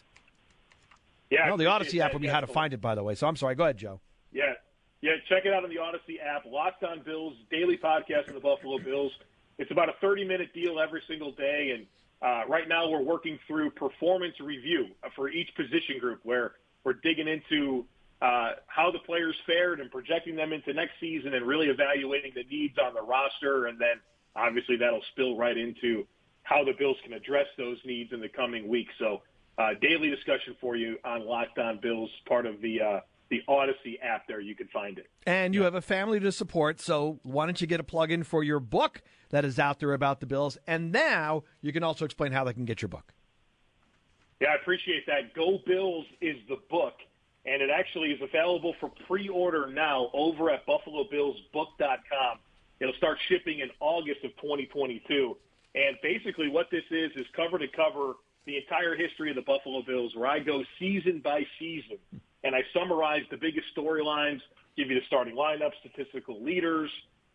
[1.31, 3.15] Yeah, no, the Audacy app will be how to find it, by the way.
[3.15, 3.55] So I'm sorry.
[3.55, 3.99] Go ahead, Joe.
[4.31, 4.53] Yeah,
[5.01, 5.13] yeah.
[5.29, 6.45] Check it out on the Audacy app.
[6.45, 9.11] Locked On Bills daily podcast on the Buffalo Bills.
[9.57, 11.85] It's about a 30 minute deal every single day, and
[12.21, 17.27] uh, right now we're working through performance review for each position group, where we're digging
[17.27, 17.85] into
[18.21, 22.43] uh, how the players fared and projecting them into next season, and really evaluating the
[22.43, 23.99] needs on the roster, and then
[24.35, 26.05] obviously that'll spill right into
[26.43, 28.93] how the Bills can address those needs in the coming weeks.
[28.99, 29.21] So
[29.57, 33.97] uh, daily discussion for you on Locked On Bills, part of the uh, the Audacy
[34.01, 34.27] app.
[34.27, 35.07] There, you can find it.
[35.25, 38.23] And you have a family to support, so why don't you get a plug in
[38.23, 40.57] for your book that is out there about the Bills?
[40.67, 43.13] And now you can also explain how they can get your book.
[44.41, 45.33] Yeah, I appreciate that.
[45.35, 46.95] Go Bills is the book,
[47.45, 52.37] and it actually is available for pre-order now over at BuffaloBillsBook.com.
[52.79, 55.37] It'll start shipping in August of 2022.
[55.73, 58.13] And basically, what this is is cover to cover
[58.45, 61.97] the entire history of the Buffalo Bills, where I go season by season
[62.43, 64.41] and I summarize the biggest storylines,
[64.75, 66.89] give you the starting lineup, statistical leaders.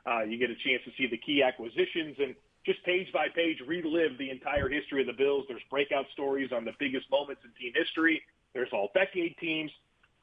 [0.04, 3.58] Uh, you get a chance to see the key acquisitions and just page by page
[3.66, 5.44] relive the entire history of the Bills.
[5.48, 8.20] There's breakout stories on the biggest moments in team history.
[8.52, 9.70] There's all decade teams.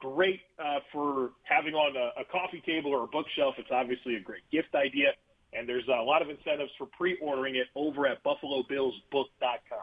[0.00, 3.54] Great uh, for having on a, a coffee table or a bookshelf.
[3.58, 5.12] It's obviously a great gift idea.
[5.52, 9.78] And there's a lot of incentives for pre-ordering it over at BuffaloBillsBook.com.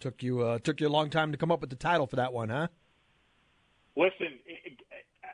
[0.00, 2.16] Took you uh, took you a long time to come up with the title for
[2.16, 2.68] that one, huh?
[3.94, 4.38] Listen,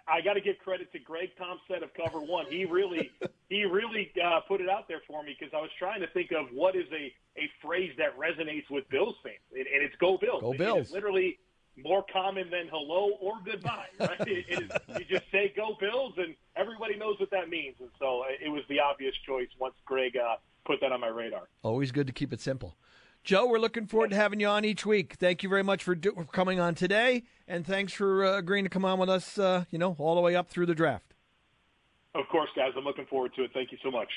[0.08, 2.46] I got to give credit to Greg Thompson of Cover One.
[2.48, 3.10] He really
[3.48, 6.32] he really uh, put it out there for me because I was trying to think
[6.32, 10.42] of what is a a phrase that resonates with Bills fans, and it's "Go Bills."
[10.42, 10.80] Go Bills.
[10.80, 11.38] It's literally
[11.82, 13.86] more common than hello or goodbye.
[14.00, 14.20] Right?
[14.20, 17.76] it, it is, you just say "Go Bills," and everybody knows what that means.
[17.80, 21.08] And so uh, it was the obvious choice once Greg uh, put that on my
[21.08, 21.48] radar.
[21.62, 22.76] Always good to keep it simple.
[23.24, 25.16] Joe, we're looking forward to having you on each week.
[25.18, 28.64] Thank you very much for, do- for coming on today, and thanks for uh, agreeing
[28.64, 29.38] to come on with us.
[29.38, 31.14] Uh, you know, all the way up through the draft.
[32.14, 32.72] Of course, guys.
[32.76, 33.50] I'm looking forward to it.
[33.52, 34.08] Thank you so much.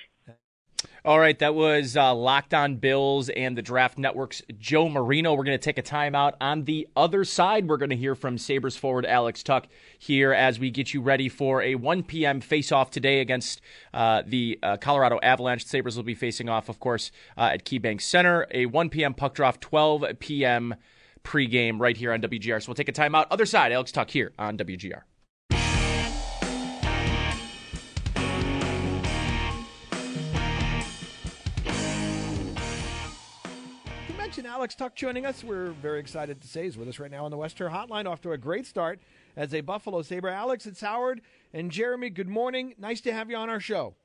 [1.04, 5.34] All right, that was uh, Locked On Bills and the Draft Network's Joe Marino.
[5.34, 6.34] We're going to take a timeout.
[6.40, 9.66] On the other side, we're going to hear from Sabres forward Alex Tuch
[9.98, 12.40] here as we get you ready for a 1 p.m.
[12.40, 13.62] face-off today against
[13.96, 15.64] uh, the uh, Colorado Avalanche.
[15.64, 18.46] The Sabres will be facing off, of course, uh, at KeyBank Center.
[18.52, 19.16] A 1 p.m.
[19.16, 20.76] puck drop, 12 p.m.
[21.24, 22.62] pregame right here on WGR.
[22.62, 23.26] So we'll take a timeout.
[23.32, 25.02] Other side, Alex Tuch here on WGR.
[34.52, 35.46] Alex Tuch joining us.
[35.46, 38.06] We're very excited to say he's with us right now on the Western Hotline.
[38.06, 39.00] Off to a great start
[39.38, 40.28] as a Buffalo Sabre.
[40.28, 41.22] Alex, it's Howard
[41.54, 42.10] and Jeremy.
[42.10, 42.76] Good morning.
[42.78, 43.96] Nice to have you on our show.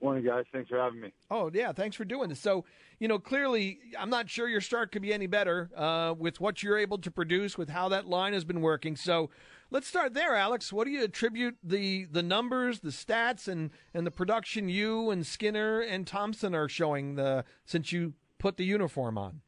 [0.00, 0.44] Morning, guys.
[0.52, 1.12] Thanks for having me.
[1.28, 2.38] Oh yeah, thanks for doing this.
[2.38, 2.64] So,
[3.00, 6.62] you know, clearly, I'm not sure your start could be any better uh, with what
[6.62, 8.94] you're able to produce, with how that line has been working.
[8.94, 9.30] So,
[9.72, 10.72] let's start there, Alex.
[10.72, 15.26] What do you attribute the the numbers, the stats, and and the production you and
[15.26, 19.40] Skinner and Thompson are showing the since you put the uniform on?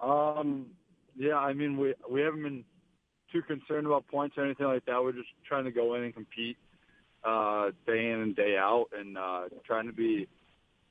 [0.00, 0.66] Um,
[1.16, 2.64] yeah, I mean, we we haven't been
[3.32, 5.02] too concerned about points or anything like that.
[5.02, 6.56] We're just trying to go in and compete
[7.24, 10.26] uh, day in and day out, and uh, trying to be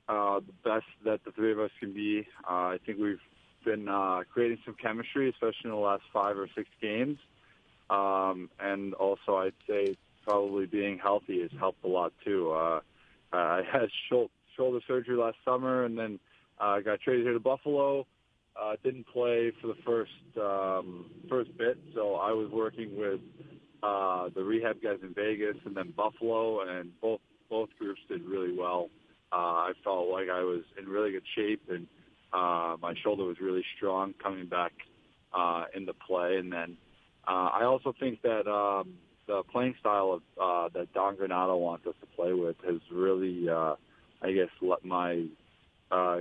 [0.08, 2.28] uh, the best that the three of us can be.
[2.50, 3.20] Uh, I think we've
[3.66, 7.18] been uh, creating some chemistry, especially in the last five or six games.
[7.90, 12.52] Um, and also, I'd say probably being healthy has helped a lot too.
[12.52, 12.80] Uh,
[13.34, 13.90] I had
[14.56, 16.20] shoulder surgery last summer, and then
[16.60, 18.06] uh, got traded here to Buffalo.
[18.62, 23.22] Uh, didn't play for the first um, first bit, so I was working with
[23.82, 28.56] uh, the rehab guys in Vegas and then Buffalo, and both both groups did really
[28.58, 28.90] well.
[29.32, 31.88] Uh, I felt like I was in really good shape, and
[32.34, 34.74] uh, my shoulder was really strong coming back
[35.34, 36.38] uh, into play.
[36.38, 36.78] And then
[37.28, 38.94] uh, I also think that um,
[39.28, 43.48] the playing style of uh, that Don Granato wants us to play with has really,
[43.50, 43.76] uh,
[44.22, 45.26] I guess, let my
[45.92, 46.20] uh,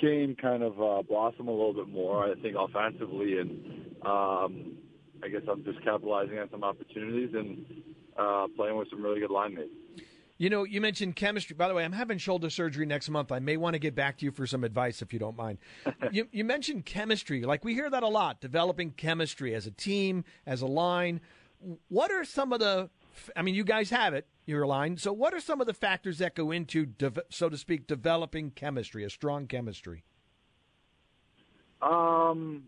[0.00, 2.24] game kind of uh, blossom a little bit more.
[2.24, 4.76] I think offensively, and um,
[5.22, 7.64] I guess I'm just capitalizing on some opportunities and
[8.16, 9.70] uh, playing with some really good line mates.
[10.36, 11.54] You know, you mentioned chemistry.
[11.54, 13.30] By the way, I'm having shoulder surgery next month.
[13.30, 15.58] I may want to get back to you for some advice if you don't mind.
[16.10, 17.42] you, you mentioned chemistry.
[17.42, 21.20] Like we hear that a lot, developing chemistry as a team, as a line.
[21.88, 22.90] What are some of the?
[23.36, 24.96] I mean, you guys have it, your line.
[24.96, 26.88] So, what are some of the factors that go into,
[27.30, 30.04] so to speak, developing chemistry, a strong chemistry?
[31.82, 32.64] Um,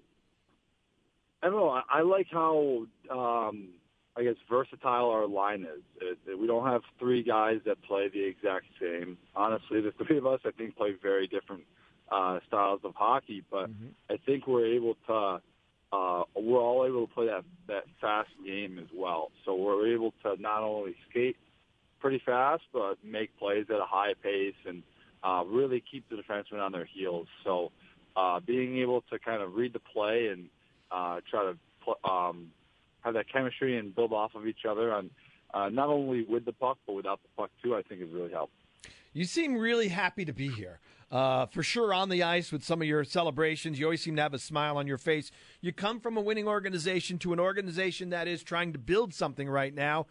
[1.43, 1.71] I don't know.
[1.71, 3.69] I, I like how um,
[4.17, 5.83] I guess versatile our line is.
[6.01, 9.19] It, it, we don't have three guys that play the exact same.
[9.35, 11.65] Honestly, the three of us I think play very different
[12.11, 13.89] uh, styles of hockey, but Mm-hmm.
[14.11, 15.41] I think we're able to.
[15.93, 19.31] Uh, we're all able to play that that fast game as well.
[19.45, 21.37] So we're able to not only skate
[22.01, 24.83] pretty fast, but make plays at a high pace and
[25.23, 27.27] uh, really keep the defensemen on their heels.
[27.45, 27.73] So
[28.17, 30.49] uh, being able to kind of read the play and
[30.91, 32.49] uh, try to pl- um,
[33.03, 35.11] have that chemistry and build off of each other on
[35.55, 38.33] uh, not only with the puck but without the puck too, I think has really
[38.33, 38.53] helped.
[39.17, 40.79] You seem really happy to be here.
[41.11, 44.21] Uh, for sure, on the ice with some of your celebrations, you always seem to
[44.21, 45.31] have a smile on your face.
[45.63, 49.49] You come from a winning organization to an organization that is trying to build something
[49.49, 50.05] right now.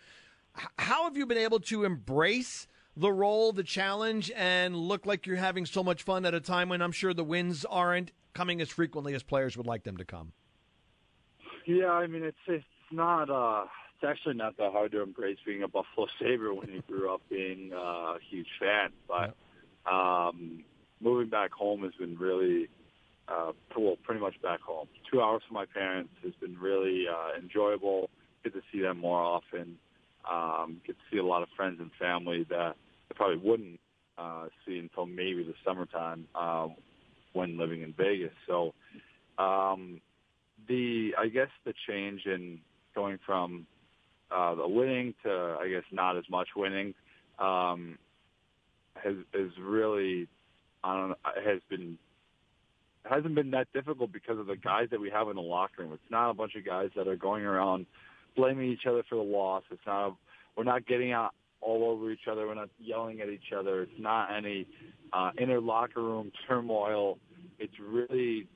[0.57, 5.27] H- how have you been able to embrace the role, the challenge, and look like
[5.27, 8.59] you're having so much fun at a time when I'm sure the wins aren't coming
[8.59, 10.33] as frequently as players would like them to come?
[11.67, 13.65] Yeah, I mean it's it's not uh
[13.95, 17.21] it's actually not that hard to embrace being a Buffalo Sabre when you grew up
[17.29, 18.89] being uh, a huge fan.
[19.07, 19.35] But
[19.89, 20.63] um
[21.01, 22.67] moving back home has been really
[23.27, 24.87] uh well pretty much back home.
[25.11, 28.09] Two hours from my parents has been really uh enjoyable.
[28.43, 29.77] Get to see them more often.
[30.29, 32.75] Um get to see a lot of friends and family that
[33.11, 33.79] I probably wouldn't
[34.17, 36.75] uh see until maybe the summertime um
[37.33, 38.33] when living in Vegas.
[38.47, 38.73] So
[39.37, 40.01] um
[40.67, 42.59] the I guess the change in
[42.95, 43.67] going from
[44.31, 46.93] uh, the winning to I guess not as much winning
[47.39, 47.97] um,
[48.95, 50.27] has is really
[50.83, 51.97] I don't has been
[53.09, 55.93] hasn't been that difficult because of the guys that we have in the locker room.
[55.93, 57.85] It's not a bunch of guys that are going around
[58.35, 59.63] blaming each other for the loss.
[59.71, 60.11] It's not a,
[60.57, 62.47] we're not getting out all over each other.
[62.47, 63.83] We're not yelling at each other.
[63.83, 64.67] It's not any
[65.13, 67.17] uh, inner locker room turmoil.
[67.59, 68.47] It's really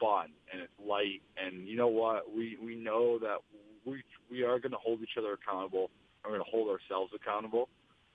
[0.00, 1.22] fun and it's light.
[1.36, 2.32] And you know what?
[2.34, 3.38] We we know that
[3.84, 5.90] we we are going to hold each other accountable.
[6.24, 7.68] We're going to hold ourselves accountable.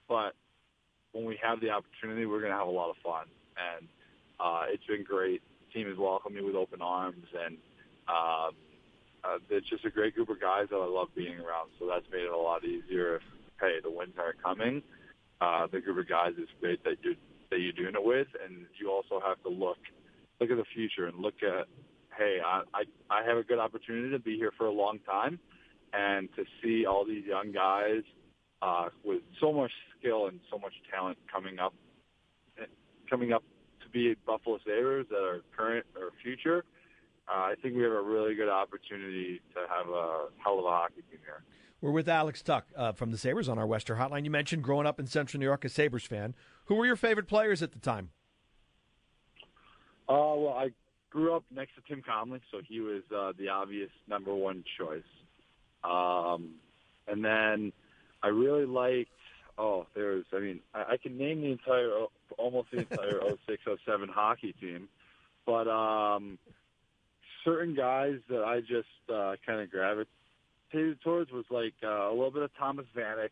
[0.08, 0.34] But
[1.14, 3.26] when we have the opportunity, we're going to have a lot of fun.
[3.58, 3.88] And
[4.40, 5.42] uh, it's been great.
[5.68, 7.58] The team has welcomed me with open arms, and
[8.08, 8.52] um,
[9.24, 11.70] uh, it's just a great group of guys that I love being around.
[11.80, 13.18] So that's made it a lot easier.
[13.18, 13.22] If
[13.60, 14.84] hey, the wins aren't coming,
[15.40, 17.16] uh, the group of guys is great that you're
[17.50, 19.78] that you're doing it with, and you also have to look
[20.42, 21.68] look at the future and look at
[22.18, 25.40] hey, I I, I have a good opportunity to be here for a long time,
[25.94, 28.02] and to see all these young guys
[28.62, 31.74] uh, with so much skill and so much talent coming up
[33.10, 33.44] coming up
[33.84, 36.64] to be Buffalo Sabres that are current or future.
[37.28, 40.70] Uh, I think we have a really good opportunity to have a hell of a
[40.70, 41.44] hockey team here.
[41.80, 44.24] We're with Alex Tuch uh, from the Sabres on our Western Hotline.
[44.24, 46.34] You mentioned growing up in Central New York, a Sabres fan.
[46.66, 48.10] Who were your favorite players at the time?
[50.08, 50.72] Uh, well, I
[51.10, 55.04] grew up next to Tim Connolly, so he was uh, the obvious number one choice.
[55.84, 56.56] Um,
[57.08, 57.72] and then
[58.22, 59.10] I really liked.
[59.58, 60.26] Oh, there's.
[60.34, 61.90] I mean, I, I can name the entire,
[62.38, 64.88] almost the entire 06, 07 hockey team,
[65.46, 66.38] but um,
[67.44, 72.32] certain guys that I just uh, kind of gravitated towards was like uh, a little
[72.32, 73.30] bit of Thomas Vanek,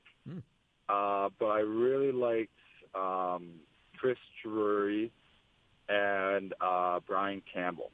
[0.90, 2.52] uh, but I really liked
[2.94, 3.50] um,
[3.98, 5.12] Chris Drury
[5.90, 7.92] and uh, Brian Campbell.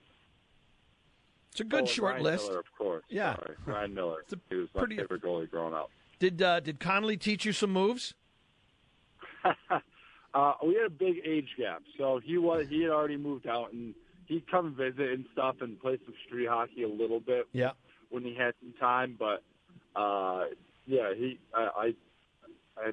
[1.60, 2.48] It's a Oh, good and short Brian list.
[2.50, 3.04] Miller, of course.
[3.10, 3.36] Yeah.
[3.38, 4.24] Sorry, Brian Miller.
[4.50, 5.89] he was my pretty- favorite goalie growing up.
[6.20, 8.13] Did uh, did Connolly teach you some moves?
[9.43, 13.72] uh, we had a big age gap, so he was he had already moved out,
[13.74, 17.72] and he'd come visit and stuff and play some street hockey a little bit Yeah.
[18.10, 19.15] when he had some time.
[19.17, 19.41] But
[19.96, 20.46] uh,
[20.86, 21.93] yeah, he I,
[22.78, 22.91] I, I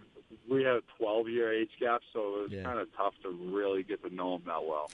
[0.49, 2.63] we had a 12 year age gap, so it was Yeah.
[2.65, 4.91] kind of tough to really get to know him that well.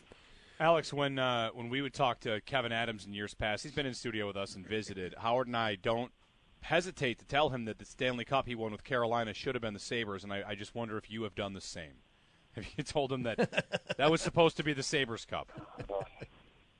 [0.61, 3.87] Alex, when uh, when we would talk to Kevin Adams in years past, he's been
[3.87, 5.15] in studio with us and visited.
[5.19, 6.13] Howard and I don't
[6.61, 9.73] hesitate to tell him that the Stanley Cup he won with Carolina should have been
[9.73, 11.95] the Sabres, and I, I just wonder if you have done the same.
[12.57, 13.65] Have you told him that
[13.97, 15.51] that was supposed to be the Sabres Cup?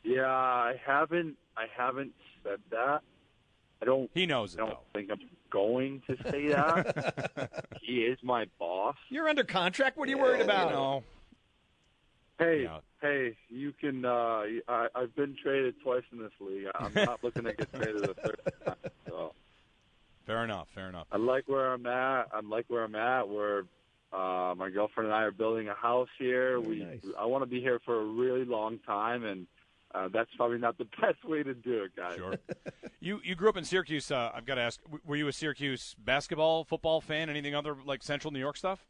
[0.03, 2.13] Yeah, I haven't I haven't
[2.43, 3.01] said that.
[3.81, 4.11] I don't.
[4.13, 7.65] He knows I don't think I'm going to say that.
[7.81, 8.97] he is my boss.
[9.09, 9.97] You're under contract.
[9.97, 10.69] What are you worried about?
[10.69, 11.05] You know.
[12.39, 12.69] Hey,
[13.01, 14.05] hey, you can.
[14.05, 16.67] Uh, I, I've been traded twice in this league.
[16.75, 18.75] I'm not looking to get traded a third time.
[19.09, 19.33] So
[20.27, 20.69] Fair enough.
[20.75, 21.09] Fair enough.
[21.11, 22.29] I like where I'm at.
[22.33, 23.29] I like where I'm at.
[23.29, 23.65] Where
[24.13, 26.61] uh, my girlfriend and I are building a house here.
[26.61, 26.87] we,
[27.19, 29.47] I want to be here for a really long time, and
[29.93, 32.17] uh, that's probably not the best way to do it, guys.
[32.17, 32.35] Sure.
[33.01, 34.11] you you grew up in Syracuse.
[34.13, 37.29] Uh, I've got to ask, w- were you a Syracuse basketball, football fan?
[37.29, 38.87] Anything other like Central New York stuff?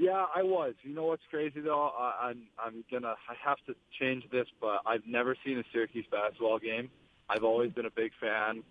[0.00, 0.72] Yeah, I was.
[0.82, 1.92] You know what's crazy though?
[1.94, 6.06] I, I'm I'm gonna I have to change this, but I've never seen a Syracuse
[6.10, 6.88] basketball game.
[7.28, 8.62] I've always been a big fan.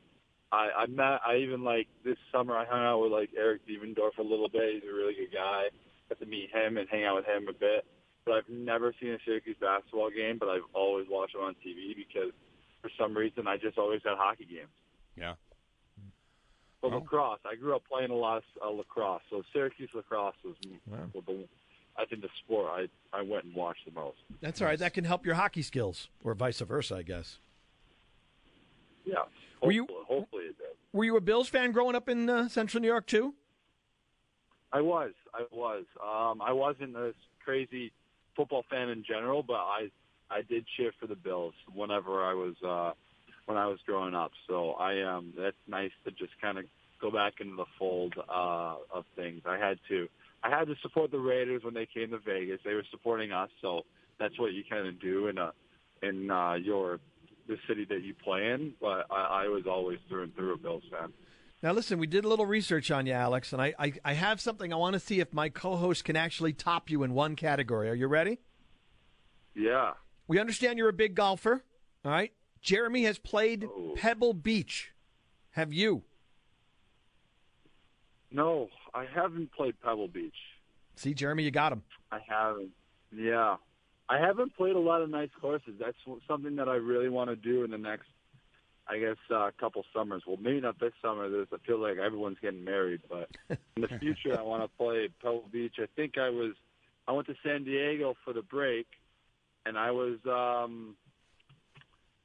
[0.51, 4.17] I I met I even like this summer I hung out with like Eric Devendorf
[4.17, 4.81] a little bit.
[4.81, 5.65] He's a really good guy.
[6.09, 7.85] Got to meet him and hang out with him a bit.
[8.25, 11.95] But I've never seen a Syracuse basketball game, but I've always watched them on TV
[11.95, 12.33] because
[12.81, 14.73] for some reason I just always had hockey games.
[15.15, 15.35] Yeah.
[16.81, 20.55] But lacrosse, I grew up playing a lot of uh, lacrosse, so Syracuse lacrosse was
[21.13, 21.45] was the,
[21.97, 22.87] I think the sport I
[23.17, 24.17] I went and watched the most.
[24.41, 24.79] That's all right.
[24.79, 27.39] That can help your hockey skills, or vice versa, I guess.
[29.05, 29.15] Yeah.
[29.61, 30.67] Were you- Hopefully- hopefully it did.
[30.93, 33.35] Were you a Bills fan growing up in uh, Central New York too?
[34.71, 35.11] I was.
[35.33, 35.85] I was.
[36.01, 37.13] Um, I wasn't a
[37.43, 37.91] crazy
[38.35, 39.89] football fan in general, but I
[40.31, 42.93] I did cheer for the Bills whenever I was uh,
[43.49, 44.31] when I was growing up.
[44.47, 46.65] So I um that's nice to just kind of
[47.01, 49.41] go back into the fold uh, of things.
[49.45, 50.07] I had to
[50.43, 52.59] I had to support the Raiders when they came to Vegas.
[52.63, 53.81] They were supporting us, so
[54.19, 55.51] that's what you kind of do in a
[56.03, 56.99] in uh, your
[57.47, 58.75] the city that you play in.
[58.79, 61.11] But I, I was always through and through a Bills fan.
[61.63, 64.39] Now, listen, we did a little research on you, Alex, and I, I, I have
[64.39, 67.35] something I want to see if my co host can actually top you in one
[67.35, 67.89] category.
[67.89, 68.39] Are you ready?
[69.55, 69.93] Yeah.
[70.27, 71.63] We understand you're a big golfer.
[72.05, 72.31] All right.
[72.61, 74.91] Jeremy has played Pebble Beach.
[75.51, 76.03] Have you?
[78.31, 80.35] No, I haven't played Pebble Beach.
[80.95, 81.83] See, Jeremy, you got him.
[82.11, 82.71] I haven't.
[83.15, 83.55] Yeah.
[84.07, 85.73] I haven't played a lot of nice courses.
[85.79, 88.07] That's something that I really want to do in the next,
[88.87, 90.23] I guess, uh, couple summers.
[90.27, 91.29] Well, maybe not this summer.
[91.29, 95.09] There's, I feel like everyone's getting married, but in the future, I want to play
[95.21, 95.75] Pebble Beach.
[95.79, 96.53] I think I was,
[97.07, 98.87] I went to San Diego for the break,
[99.65, 100.95] and I was, um,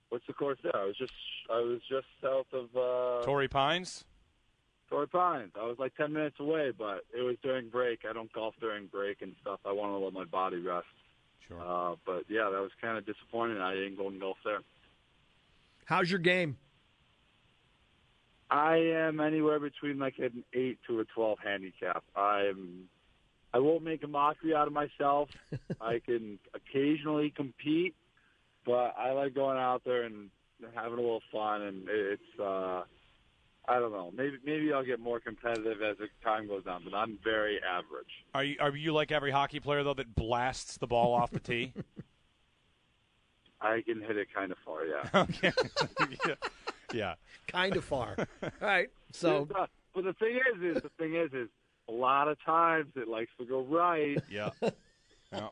[0.09, 0.77] what's the course there?
[0.77, 1.13] I was just,
[1.51, 4.05] I was just south of uh, Torrey Pines.
[4.89, 5.53] Torrey Pines.
[5.59, 8.01] I was like 10 minutes away, but it was during break.
[8.09, 9.61] I don't golf during break and stuff.
[9.65, 10.87] I want to let my body rest.
[11.49, 11.61] Sure.
[11.61, 13.59] Uh, but yeah, that was kind of disappointing.
[13.59, 14.61] I didn't go and golf there.
[15.85, 16.57] How's your game?
[18.51, 22.05] I am anywhere between like an eight to a 12 handicap.
[22.15, 22.89] I'm.
[23.53, 25.29] I won't make a mockery out of myself.
[25.81, 27.95] I can occasionally compete,
[28.65, 30.31] but I like going out there and
[30.75, 31.63] having a little fun.
[31.63, 32.41] And it's.
[32.41, 32.83] uh
[33.67, 34.13] I don't know.
[34.15, 38.11] Maybe maybe I'll get more competitive as the time goes on, but I'm very average.
[38.35, 41.41] Are you are you like every hockey player though that blasts the ball off the
[41.41, 41.73] tee?
[43.61, 45.09] I can hit it kind of far, yeah.
[45.15, 45.53] okay.
[46.27, 46.35] yeah.
[46.93, 47.15] yeah.
[47.47, 48.15] Kind of far.
[48.43, 48.91] All right.
[49.13, 51.49] So, but the thing is, is the thing is, is
[51.89, 54.19] a lot of times it likes to go right.
[54.29, 54.51] Yeah.
[55.33, 55.49] Yeah.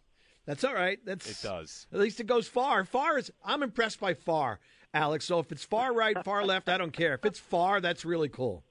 [0.46, 0.98] That's all right.
[1.04, 1.86] That's It does.
[1.92, 2.84] At least it goes far.
[2.84, 3.30] Far is.
[3.44, 4.60] I'm impressed by far,
[4.92, 5.24] Alex.
[5.26, 7.14] So if it's far right, far left, I don't care.
[7.14, 8.64] If it's far, that's really cool.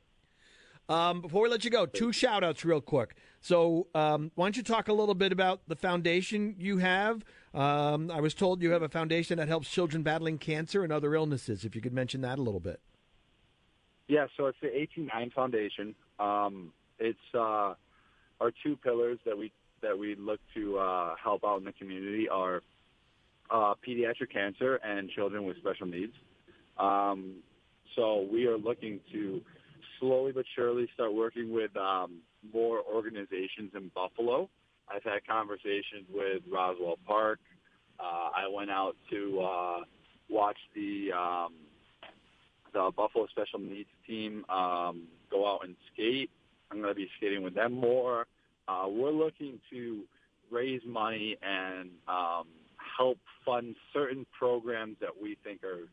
[0.90, 3.16] Um, before we let you go, two shout outs real quick.
[3.40, 7.24] So, um, why don't you talk a little bit about the foundation you have?
[7.54, 11.16] Um, I was told you have a foundation that helps children battling cancer and other
[11.16, 11.64] illnesses.
[11.64, 12.82] If you could mention that a little bit.
[14.10, 15.96] Yeah, so it's the 189 Foundation.
[16.20, 17.74] Um, it's uh,
[18.42, 22.28] our two pillars that we that we look to uh, help out in the community
[22.30, 22.62] are
[23.50, 26.14] uh, pediatric cancer and children with special needs.
[26.78, 27.36] Um,
[27.96, 29.42] so we are looking to
[30.00, 32.20] slowly but surely start working with um,
[32.54, 34.50] more organizations in Buffalo.
[34.90, 37.40] I've had conversations with Roswell Park.
[38.00, 39.80] Uh, I went out to uh,
[40.30, 41.54] watch the um,
[42.74, 46.30] the Buffalo Special Needs team um, go out and skate.
[46.72, 48.26] I'm going to be skating with them more.
[48.68, 50.04] Uh, we're looking to
[50.52, 52.46] raise money and um,
[52.98, 55.88] help fund certain programs that we think are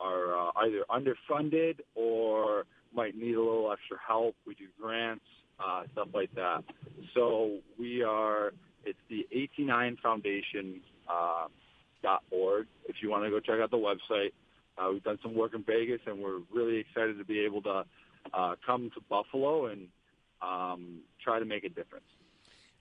[0.00, 4.34] are uh, either underfunded or might need a little extra help.
[4.46, 5.24] We do grants,
[5.64, 6.64] uh, stuff like that.
[7.14, 8.52] So we are.
[8.84, 11.46] It's the 89 Foundation uh,
[12.02, 12.66] dot org.
[12.86, 14.32] If you want to go check out the website,
[14.76, 17.84] uh, we've done some work in Vegas, and we're really excited to be able to
[18.32, 19.88] uh, come to Buffalo and
[20.42, 22.06] um, try to make a difference.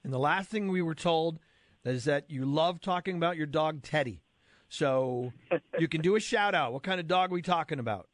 [0.04, 1.40] And the last thing we were told
[1.86, 4.22] is that you love talking about your dog Teddy.
[4.70, 5.32] So
[5.80, 6.74] you can do a shout out.
[6.74, 8.08] What kind of dog are we talking about?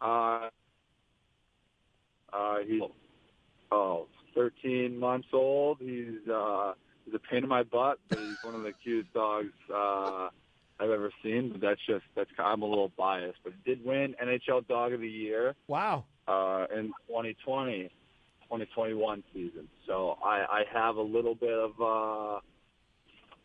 [0.00, 0.48] Uh,
[2.32, 2.82] uh, he's
[3.72, 5.78] oh, 13 months old.
[5.80, 6.74] He's uh,
[7.04, 10.28] he's a pain in my butt, but he's one of the cutest dogs uh,
[10.78, 11.50] I've ever seen.
[11.50, 13.38] But that's just that's I'm a little biased.
[13.42, 15.54] But he did win NHL Dog of the Year.
[15.66, 16.04] Wow.
[16.28, 17.90] Uh, in 2020,
[18.50, 19.68] 2021 season.
[19.86, 21.72] So I, I have a little bit of.
[21.80, 22.40] Uh,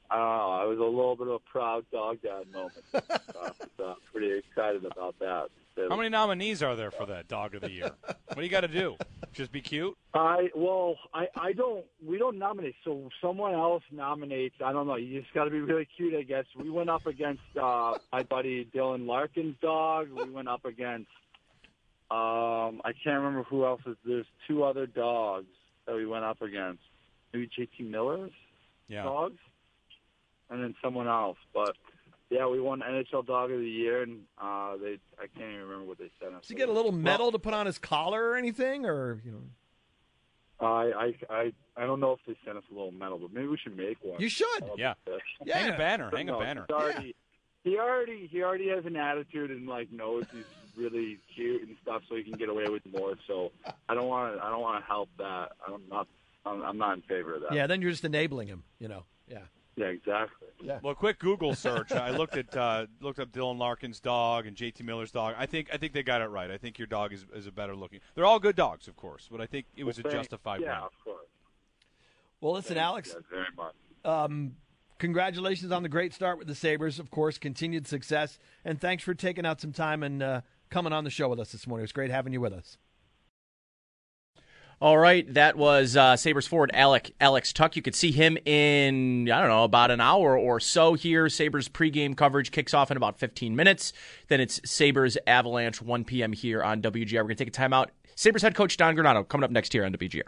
[0.09, 0.51] I don't know.
[0.51, 2.73] I was a little bit of a proud dog dad moment.
[2.93, 5.47] uh, so I'm pretty excited about that.
[5.89, 7.91] How many nominees are there for that Dog of the Year?
[8.05, 8.95] what do you got to do?
[9.33, 9.97] Just be cute?
[10.13, 11.85] I well, I I don't.
[12.05, 12.75] We don't nominate.
[12.83, 14.55] So someone else nominates.
[14.63, 14.95] I don't know.
[14.95, 16.45] You just got to be really cute, I guess.
[16.55, 20.09] We went up against uh, my buddy Dylan Larkin's dog.
[20.11, 21.09] We went up against.
[22.13, 23.95] Um, I can't remember who else is.
[24.05, 25.47] There's two other dogs
[25.87, 26.83] that we went up against.
[27.33, 28.31] Maybe JT Miller's
[28.87, 29.01] yeah.
[29.01, 29.39] dogs,
[30.51, 31.39] and then someone else.
[31.55, 31.75] But
[32.29, 35.85] yeah, we won NHL Dog of the Year, and uh, they I can't even remember
[35.85, 36.41] what they sent us.
[36.41, 39.31] Does he get a little medal to put on his collar or anything, or you
[39.31, 40.67] know?
[40.67, 43.47] I I I I don't know if they sent us a little medal, but maybe
[43.47, 44.21] we should make one.
[44.21, 44.63] You should.
[44.77, 44.93] Yeah.
[45.45, 45.57] Yeah.
[45.57, 46.09] Hang a banner.
[46.11, 46.65] But Hang no, a banner.
[46.67, 47.15] he's Already,
[47.63, 50.45] He already he already has an attitude and like knows he's
[50.75, 53.15] really cute and stuff, so he can get away with more.
[53.27, 53.51] So
[53.87, 55.49] I don't want to I don't want to help that.
[55.67, 56.07] I'm not
[56.45, 57.53] I'm, I'm not in favor of that.
[57.53, 58.63] Yeah, then you're just enabling him.
[58.79, 59.03] You know.
[59.27, 59.39] Yeah.
[59.75, 60.49] Yeah, exactly.
[60.61, 60.79] Yeah.
[60.83, 61.91] Well, quick Google search.
[61.93, 65.33] I looked at uh, looked up Dylan Larkin's dog and JT Miller's dog.
[65.37, 66.51] I think I think they got it right.
[66.51, 67.99] I think your dog is, is a better looking.
[68.13, 70.75] They're all good dogs, of course, but I think it was Well, a justified yeah,
[70.75, 70.83] win.
[70.83, 71.25] of course.
[72.39, 73.13] Well, listen, Alex.
[73.15, 73.73] Yes, very much.
[74.05, 74.57] Um,
[74.99, 76.99] congratulations on the great start with the Sabres.
[76.99, 80.41] Of course, continued success, and thanks for taking out some time and uh,
[80.73, 81.83] coming on the show with us this morning.
[81.83, 82.77] It was great having you with us.
[84.81, 87.75] All right, that was uh, Sabres forward Alec Alex Tuch.
[87.75, 91.29] You could see him in I don't know about an hour or so here.
[91.29, 93.93] Sabres pregame coverage kicks off in about 15 minutes.
[94.27, 96.33] Then it's Sabres Avalanche 1 p.m.
[96.33, 97.17] here on WGR.
[97.17, 97.89] We're gonna take a timeout.
[98.15, 100.23] Sabres head coach Don Granato coming up next here on WGR.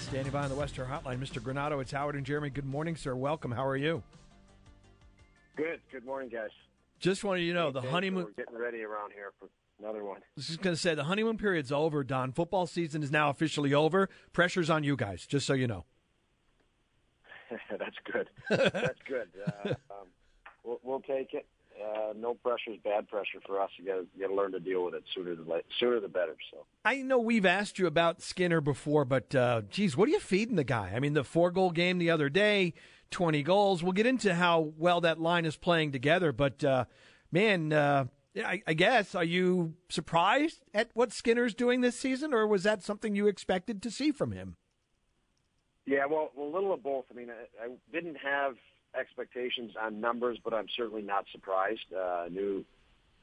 [0.00, 1.40] Standing by on the Western Hotline, Mr.
[1.40, 1.80] Granato.
[1.80, 2.50] It's Howard and Jeremy.
[2.50, 3.14] Good morning, sir.
[3.14, 3.52] Welcome.
[3.52, 4.02] How are you?
[5.60, 5.80] Good.
[5.92, 6.48] Good morning, guys.
[7.00, 8.24] Just wanted you to know the Okay, honeymoon.
[8.24, 10.16] We're getting ready around here for another one.
[10.16, 12.32] I was just going to say the honeymoon period's over, Don.
[12.32, 14.08] Football season is now officially over.
[14.32, 15.84] Pressure's on you guys, just so you know.
[17.70, 18.30] That's good.
[18.48, 19.28] That's good.
[19.64, 20.06] Uh, um,
[20.64, 21.46] we'll, we'll take it.
[21.78, 23.70] Uh, no pressure is bad pressure for us.
[23.76, 26.36] You got you to learn to deal with it sooner the sooner the better.
[26.50, 30.20] So I know we've asked you about Skinner before, but uh, geez, what are you
[30.20, 30.92] feeding the guy?
[30.94, 32.74] I mean, the four goal game the other day,
[33.10, 33.82] twenty goals.
[33.82, 36.84] We'll get into how well that line is playing together, but uh,
[37.30, 38.06] man, uh,
[38.36, 42.82] I, I guess are you surprised at what Skinner's doing this season, or was that
[42.82, 44.56] something you expected to see from him?
[45.86, 47.06] yeah, well, a little of both.
[47.10, 48.54] I mean, I, I didn't have
[48.98, 51.92] expectations on numbers, but I'm certainly not surprised.
[51.92, 52.64] Uh, knew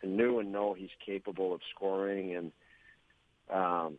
[0.04, 2.52] knew and know he's capable of scoring, and
[3.50, 3.98] um,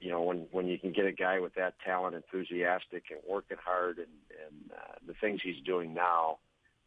[0.00, 3.56] you know when when you can get a guy with that talent, enthusiastic and working
[3.62, 4.06] hard, and,
[4.46, 6.38] and uh, the things he's doing now,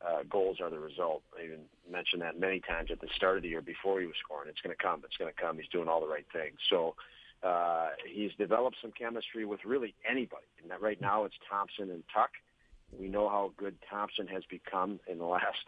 [0.05, 1.23] uh, goals are the result.
[1.37, 4.15] I even mentioned that many times at the start of the year before he was
[4.23, 4.49] scoring.
[4.49, 5.01] It's going to come.
[5.05, 5.57] It's going to come.
[5.57, 6.57] He's doing all the right things.
[6.69, 6.95] So
[7.43, 10.45] uh, he's developed some chemistry with really anybody.
[10.61, 12.31] And that right now it's Thompson and Tuch.
[12.97, 15.65] We know how good Thompson has become in the last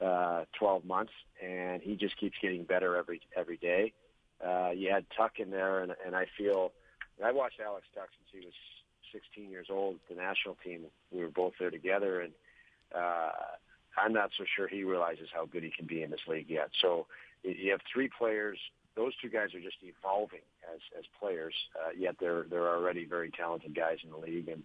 [0.00, 1.12] uh, 12 months,
[1.42, 3.92] and he just keeps getting better every every day.
[3.96, 4.07] Uh,
[4.74, 6.72] you had Tuch in there, and, and I feel
[7.24, 8.54] I watched Alex Tuch since he was
[9.12, 9.96] 16 years old.
[10.08, 12.32] The national team, we were both there together, and
[12.94, 13.30] uh,
[13.96, 16.70] I'm not so sure he realizes how good he can be in this league yet.
[16.80, 17.06] So
[17.42, 18.58] you have three players.
[18.96, 23.30] Those two guys are just evolving as as players, uh, yet they're they're already very
[23.30, 24.62] talented guys in the league, and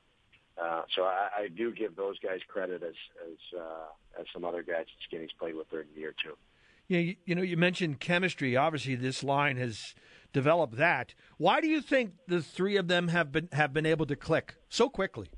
[0.62, 2.96] uh, so I, I do give those guys credit as
[3.30, 6.36] as uh, as some other guys that Skinny's played with during the year too.
[6.88, 8.56] Yeah, you, you know, you mentioned chemistry.
[8.58, 9.96] Obviously, this line has
[10.34, 11.14] developed that.
[11.38, 14.56] Why do you think the three of them have been have been able to click
[14.70, 15.30] so quickly?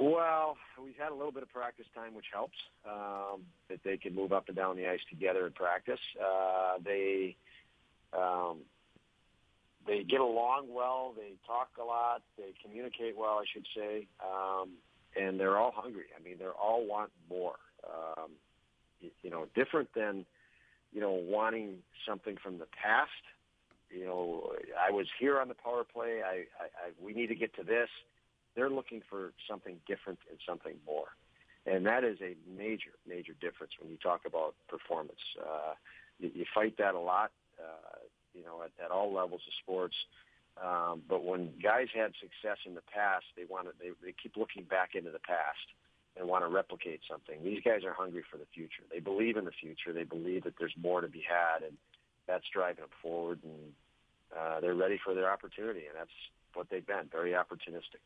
[0.00, 2.56] Well, we've had a little bit of practice time, which helps.
[2.84, 6.00] Um, that they can move up and down the ice together in practice.
[6.20, 7.36] Uh, they
[8.12, 8.58] um,
[9.86, 11.14] they get along well.
[11.16, 12.22] They talk a lot.
[12.36, 14.06] They communicate well, I should say.
[14.20, 14.70] Um,
[15.16, 16.06] and they're all hungry.
[16.18, 17.56] I mean, they all want more.
[17.86, 18.30] Um,
[19.22, 20.24] you, know, different than
[20.92, 23.10] you know wanting something from the past.
[23.90, 26.22] You know, I was here on the power play.
[26.24, 27.88] I, I, I we need to get to this.
[28.54, 31.08] They're looking for something different and something more.
[31.64, 35.20] And that is a major, major difference when you talk about performance.
[35.40, 35.74] Uh,
[36.18, 38.02] you, you fight that a lot, uh,
[38.34, 39.94] you know, at, at all levels of sports.
[40.60, 44.36] Um, but when guys had success in the past, they want to, they, they keep
[44.36, 45.64] looking back into the past
[46.16, 47.42] and want to replicate something.
[47.42, 48.82] These guys are hungry for the future.
[48.90, 49.92] They believe in the future.
[49.92, 51.76] They believe that there's more to be had, and
[52.26, 53.40] that's driving them forward.
[53.42, 53.72] And
[54.38, 56.10] uh, they're ready for their opportunity, and that's
[56.54, 58.00] what they've been very opportunistic.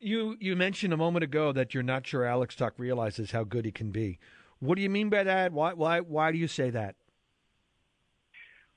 [0.00, 3.64] You you mentioned a moment ago that you're not sure Alex Tuch realizes how good
[3.64, 4.18] he can be.
[4.60, 5.52] What do you mean by that?
[5.52, 6.94] Why why why do you say that?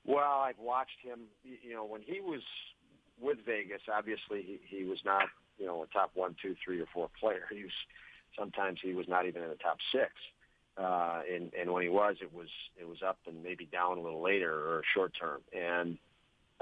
[0.04, 1.20] Well, I've watched him.
[1.44, 2.42] You know, when he was
[3.20, 5.26] with Vegas, obviously he, he was not
[5.58, 7.46] you know a top one, two, three, or four player.
[7.52, 7.72] He was
[8.38, 10.10] sometimes he was not even in the top six.
[10.76, 12.48] Uh, and and when he was, it was
[12.80, 15.40] it was up and maybe down a little later or short term.
[15.52, 15.98] And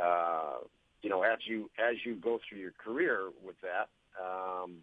[0.03, 0.59] uh,
[1.03, 3.89] you know, as you as you go through your career with that,
[4.21, 4.79] um,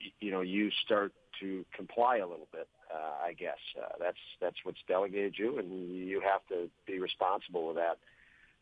[0.00, 2.68] you, you know, you start to comply a little bit.
[2.92, 7.68] Uh, I guess uh, that's that's what's delegated you, and you have to be responsible
[7.68, 7.98] with that.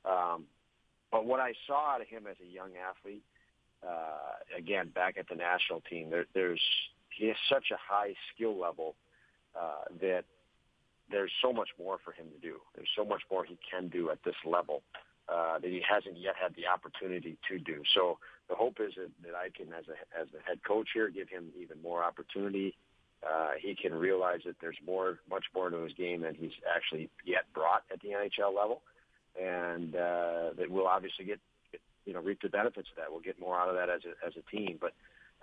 [0.08, 0.44] Um,
[1.10, 3.22] but what I saw out of him as a young athlete,
[3.82, 6.60] uh, again back at the national team, there, there's
[7.20, 8.96] he has such a high skill level
[9.54, 10.24] uh, that
[11.10, 12.56] there's so much more for him to do.
[12.74, 14.82] There's so much more he can do at this level
[15.28, 17.82] uh, that he hasn't yet had the opportunity to do.
[17.94, 18.18] So
[18.48, 21.28] the hope is that, that I can, as a as the head coach here, give
[21.28, 22.74] him even more opportunity.
[23.22, 27.10] Uh, he can realize that there's more, much more to his game than he's actually
[27.22, 28.80] yet brought at the NHL level,
[29.38, 31.38] and uh, that we'll obviously get,
[32.06, 33.10] you know, reap the benefits of that.
[33.10, 34.80] We'll get more out of that as a as a team.
[34.80, 34.94] But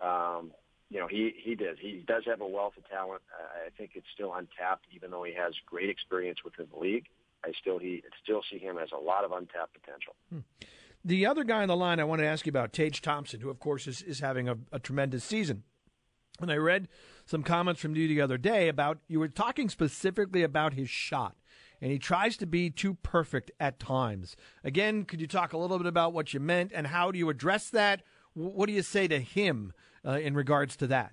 [0.03, 0.51] um,
[0.89, 1.77] you know, he he does.
[1.79, 3.21] He does have a wealth of talent.
[3.65, 7.05] I think it's still untapped, even though he has great experience within the league.
[7.43, 10.15] I still he still see him as a lot of untapped potential.
[10.31, 10.39] Hmm.
[11.03, 13.49] The other guy on the line I want to ask you about, Tage Thompson, who
[13.49, 15.63] of course is, is having a, a tremendous season.
[16.41, 16.87] And I read
[17.25, 21.35] some comments from you the other day about you were talking specifically about his shot,
[21.81, 24.35] and he tries to be too perfect at times.
[24.63, 27.29] Again, could you talk a little bit about what you meant and how do you
[27.29, 28.03] address that?
[28.33, 29.73] What do you say to him
[30.07, 31.11] uh, in regards to that?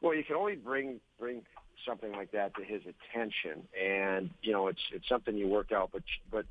[0.00, 1.42] Well, you can only bring bring
[1.86, 5.90] something like that to his attention, and you know it's it's something you work out.
[5.92, 6.46] But but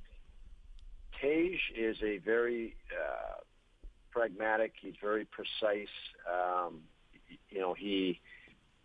[1.21, 3.41] Tage is a very uh,
[4.11, 4.73] pragmatic.
[4.81, 5.93] He's very precise.
[6.27, 6.81] Um,
[7.49, 8.19] you know he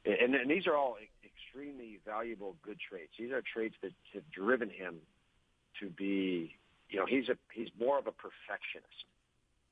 [0.05, 3.12] and, and these are all extremely valuable good traits.
[3.18, 4.96] These are traits that have driven him
[5.80, 6.55] to be.
[6.90, 9.05] You know he's a he's more of a perfectionist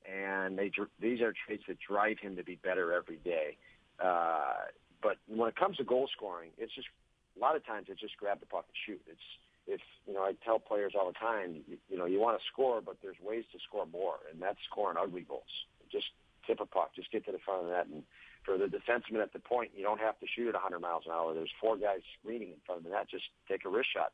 [0.07, 3.57] and they these are traits that drive him to be better every day.
[4.03, 4.71] Uh,
[5.03, 6.89] but when it comes to goal scoring, it's just
[7.37, 9.03] a lot of times it's just grab the puck and shoot.
[9.11, 9.27] It's
[9.67, 12.45] if you know I tell players all the time, you, you know you want to
[12.53, 15.67] score, but there's ways to score more, and that's scoring ugly goals.
[15.91, 16.07] Just
[16.47, 18.03] tip a puck, just get to the front of the net, and
[18.45, 21.13] for the defenseman at the point, you don't have to shoot at 100 miles an
[21.13, 21.35] hour.
[21.35, 23.09] There's four guys screening in front of the net.
[23.11, 24.13] Just take a wrist shot.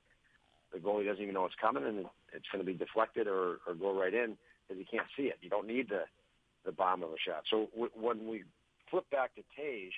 [0.73, 3.75] The goalie doesn't even know it's coming, and it's going to be deflected or, or
[3.79, 4.39] go right in
[4.73, 5.37] because you can't see it.
[5.43, 6.05] You don't need the
[6.65, 7.43] the bomb of a shot.
[7.51, 8.45] So w- when we
[8.91, 9.93] flip back to Tage,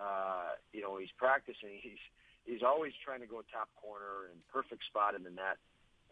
[0.00, 1.76] uh, you know, he's practicing.
[1.82, 2.00] He's
[2.44, 5.58] he's always trying to go top corner and perfect spot in the net,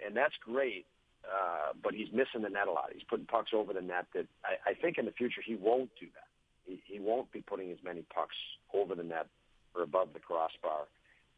[0.04, 0.86] and that's great.
[1.24, 2.90] Uh, but he's missing the net a lot.
[2.92, 5.90] He's putting pucks over the net that I, I think in the future he won't
[5.98, 6.30] do that.
[6.66, 8.36] He, he won't be putting as many pucks
[8.72, 9.26] over the net
[9.74, 10.86] or above the crossbar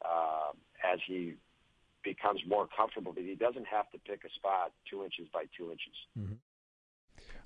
[0.04, 0.52] uh,
[0.84, 1.34] as he
[2.04, 3.12] becomes more comfortable.
[3.12, 5.96] That he doesn't have to pick a spot two inches by two inches.
[6.18, 6.36] Mm-hmm.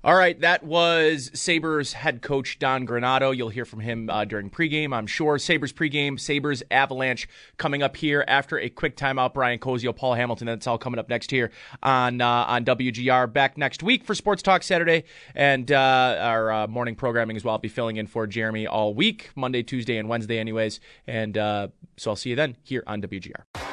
[0.05, 3.33] All right, that was Sabres head coach Don Granato.
[3.33, 5.39] You'll hear from him uh, during pregame, I'm sure.
[5.39, 7.25] Sabres pregame, Sabres Avalanche
[7.55, 9.33] coming up here after a quick timeout.
[9.33, 11.51] Brian Koziol, Paul Hamilton, that's all coming up next here
[11.81, 13.31] on uh, on WGR.
[13.31, 17.53] Back next week for Sports Talk Saturday and uh, our uh, morning programming as well.
[17.53, 20.81] I'll be filling in for Jeremy all week, Monday, Tuesday, and Wednesday, anyways.
[21.07, 23.72] And uh, so I'll see you then here on WGR.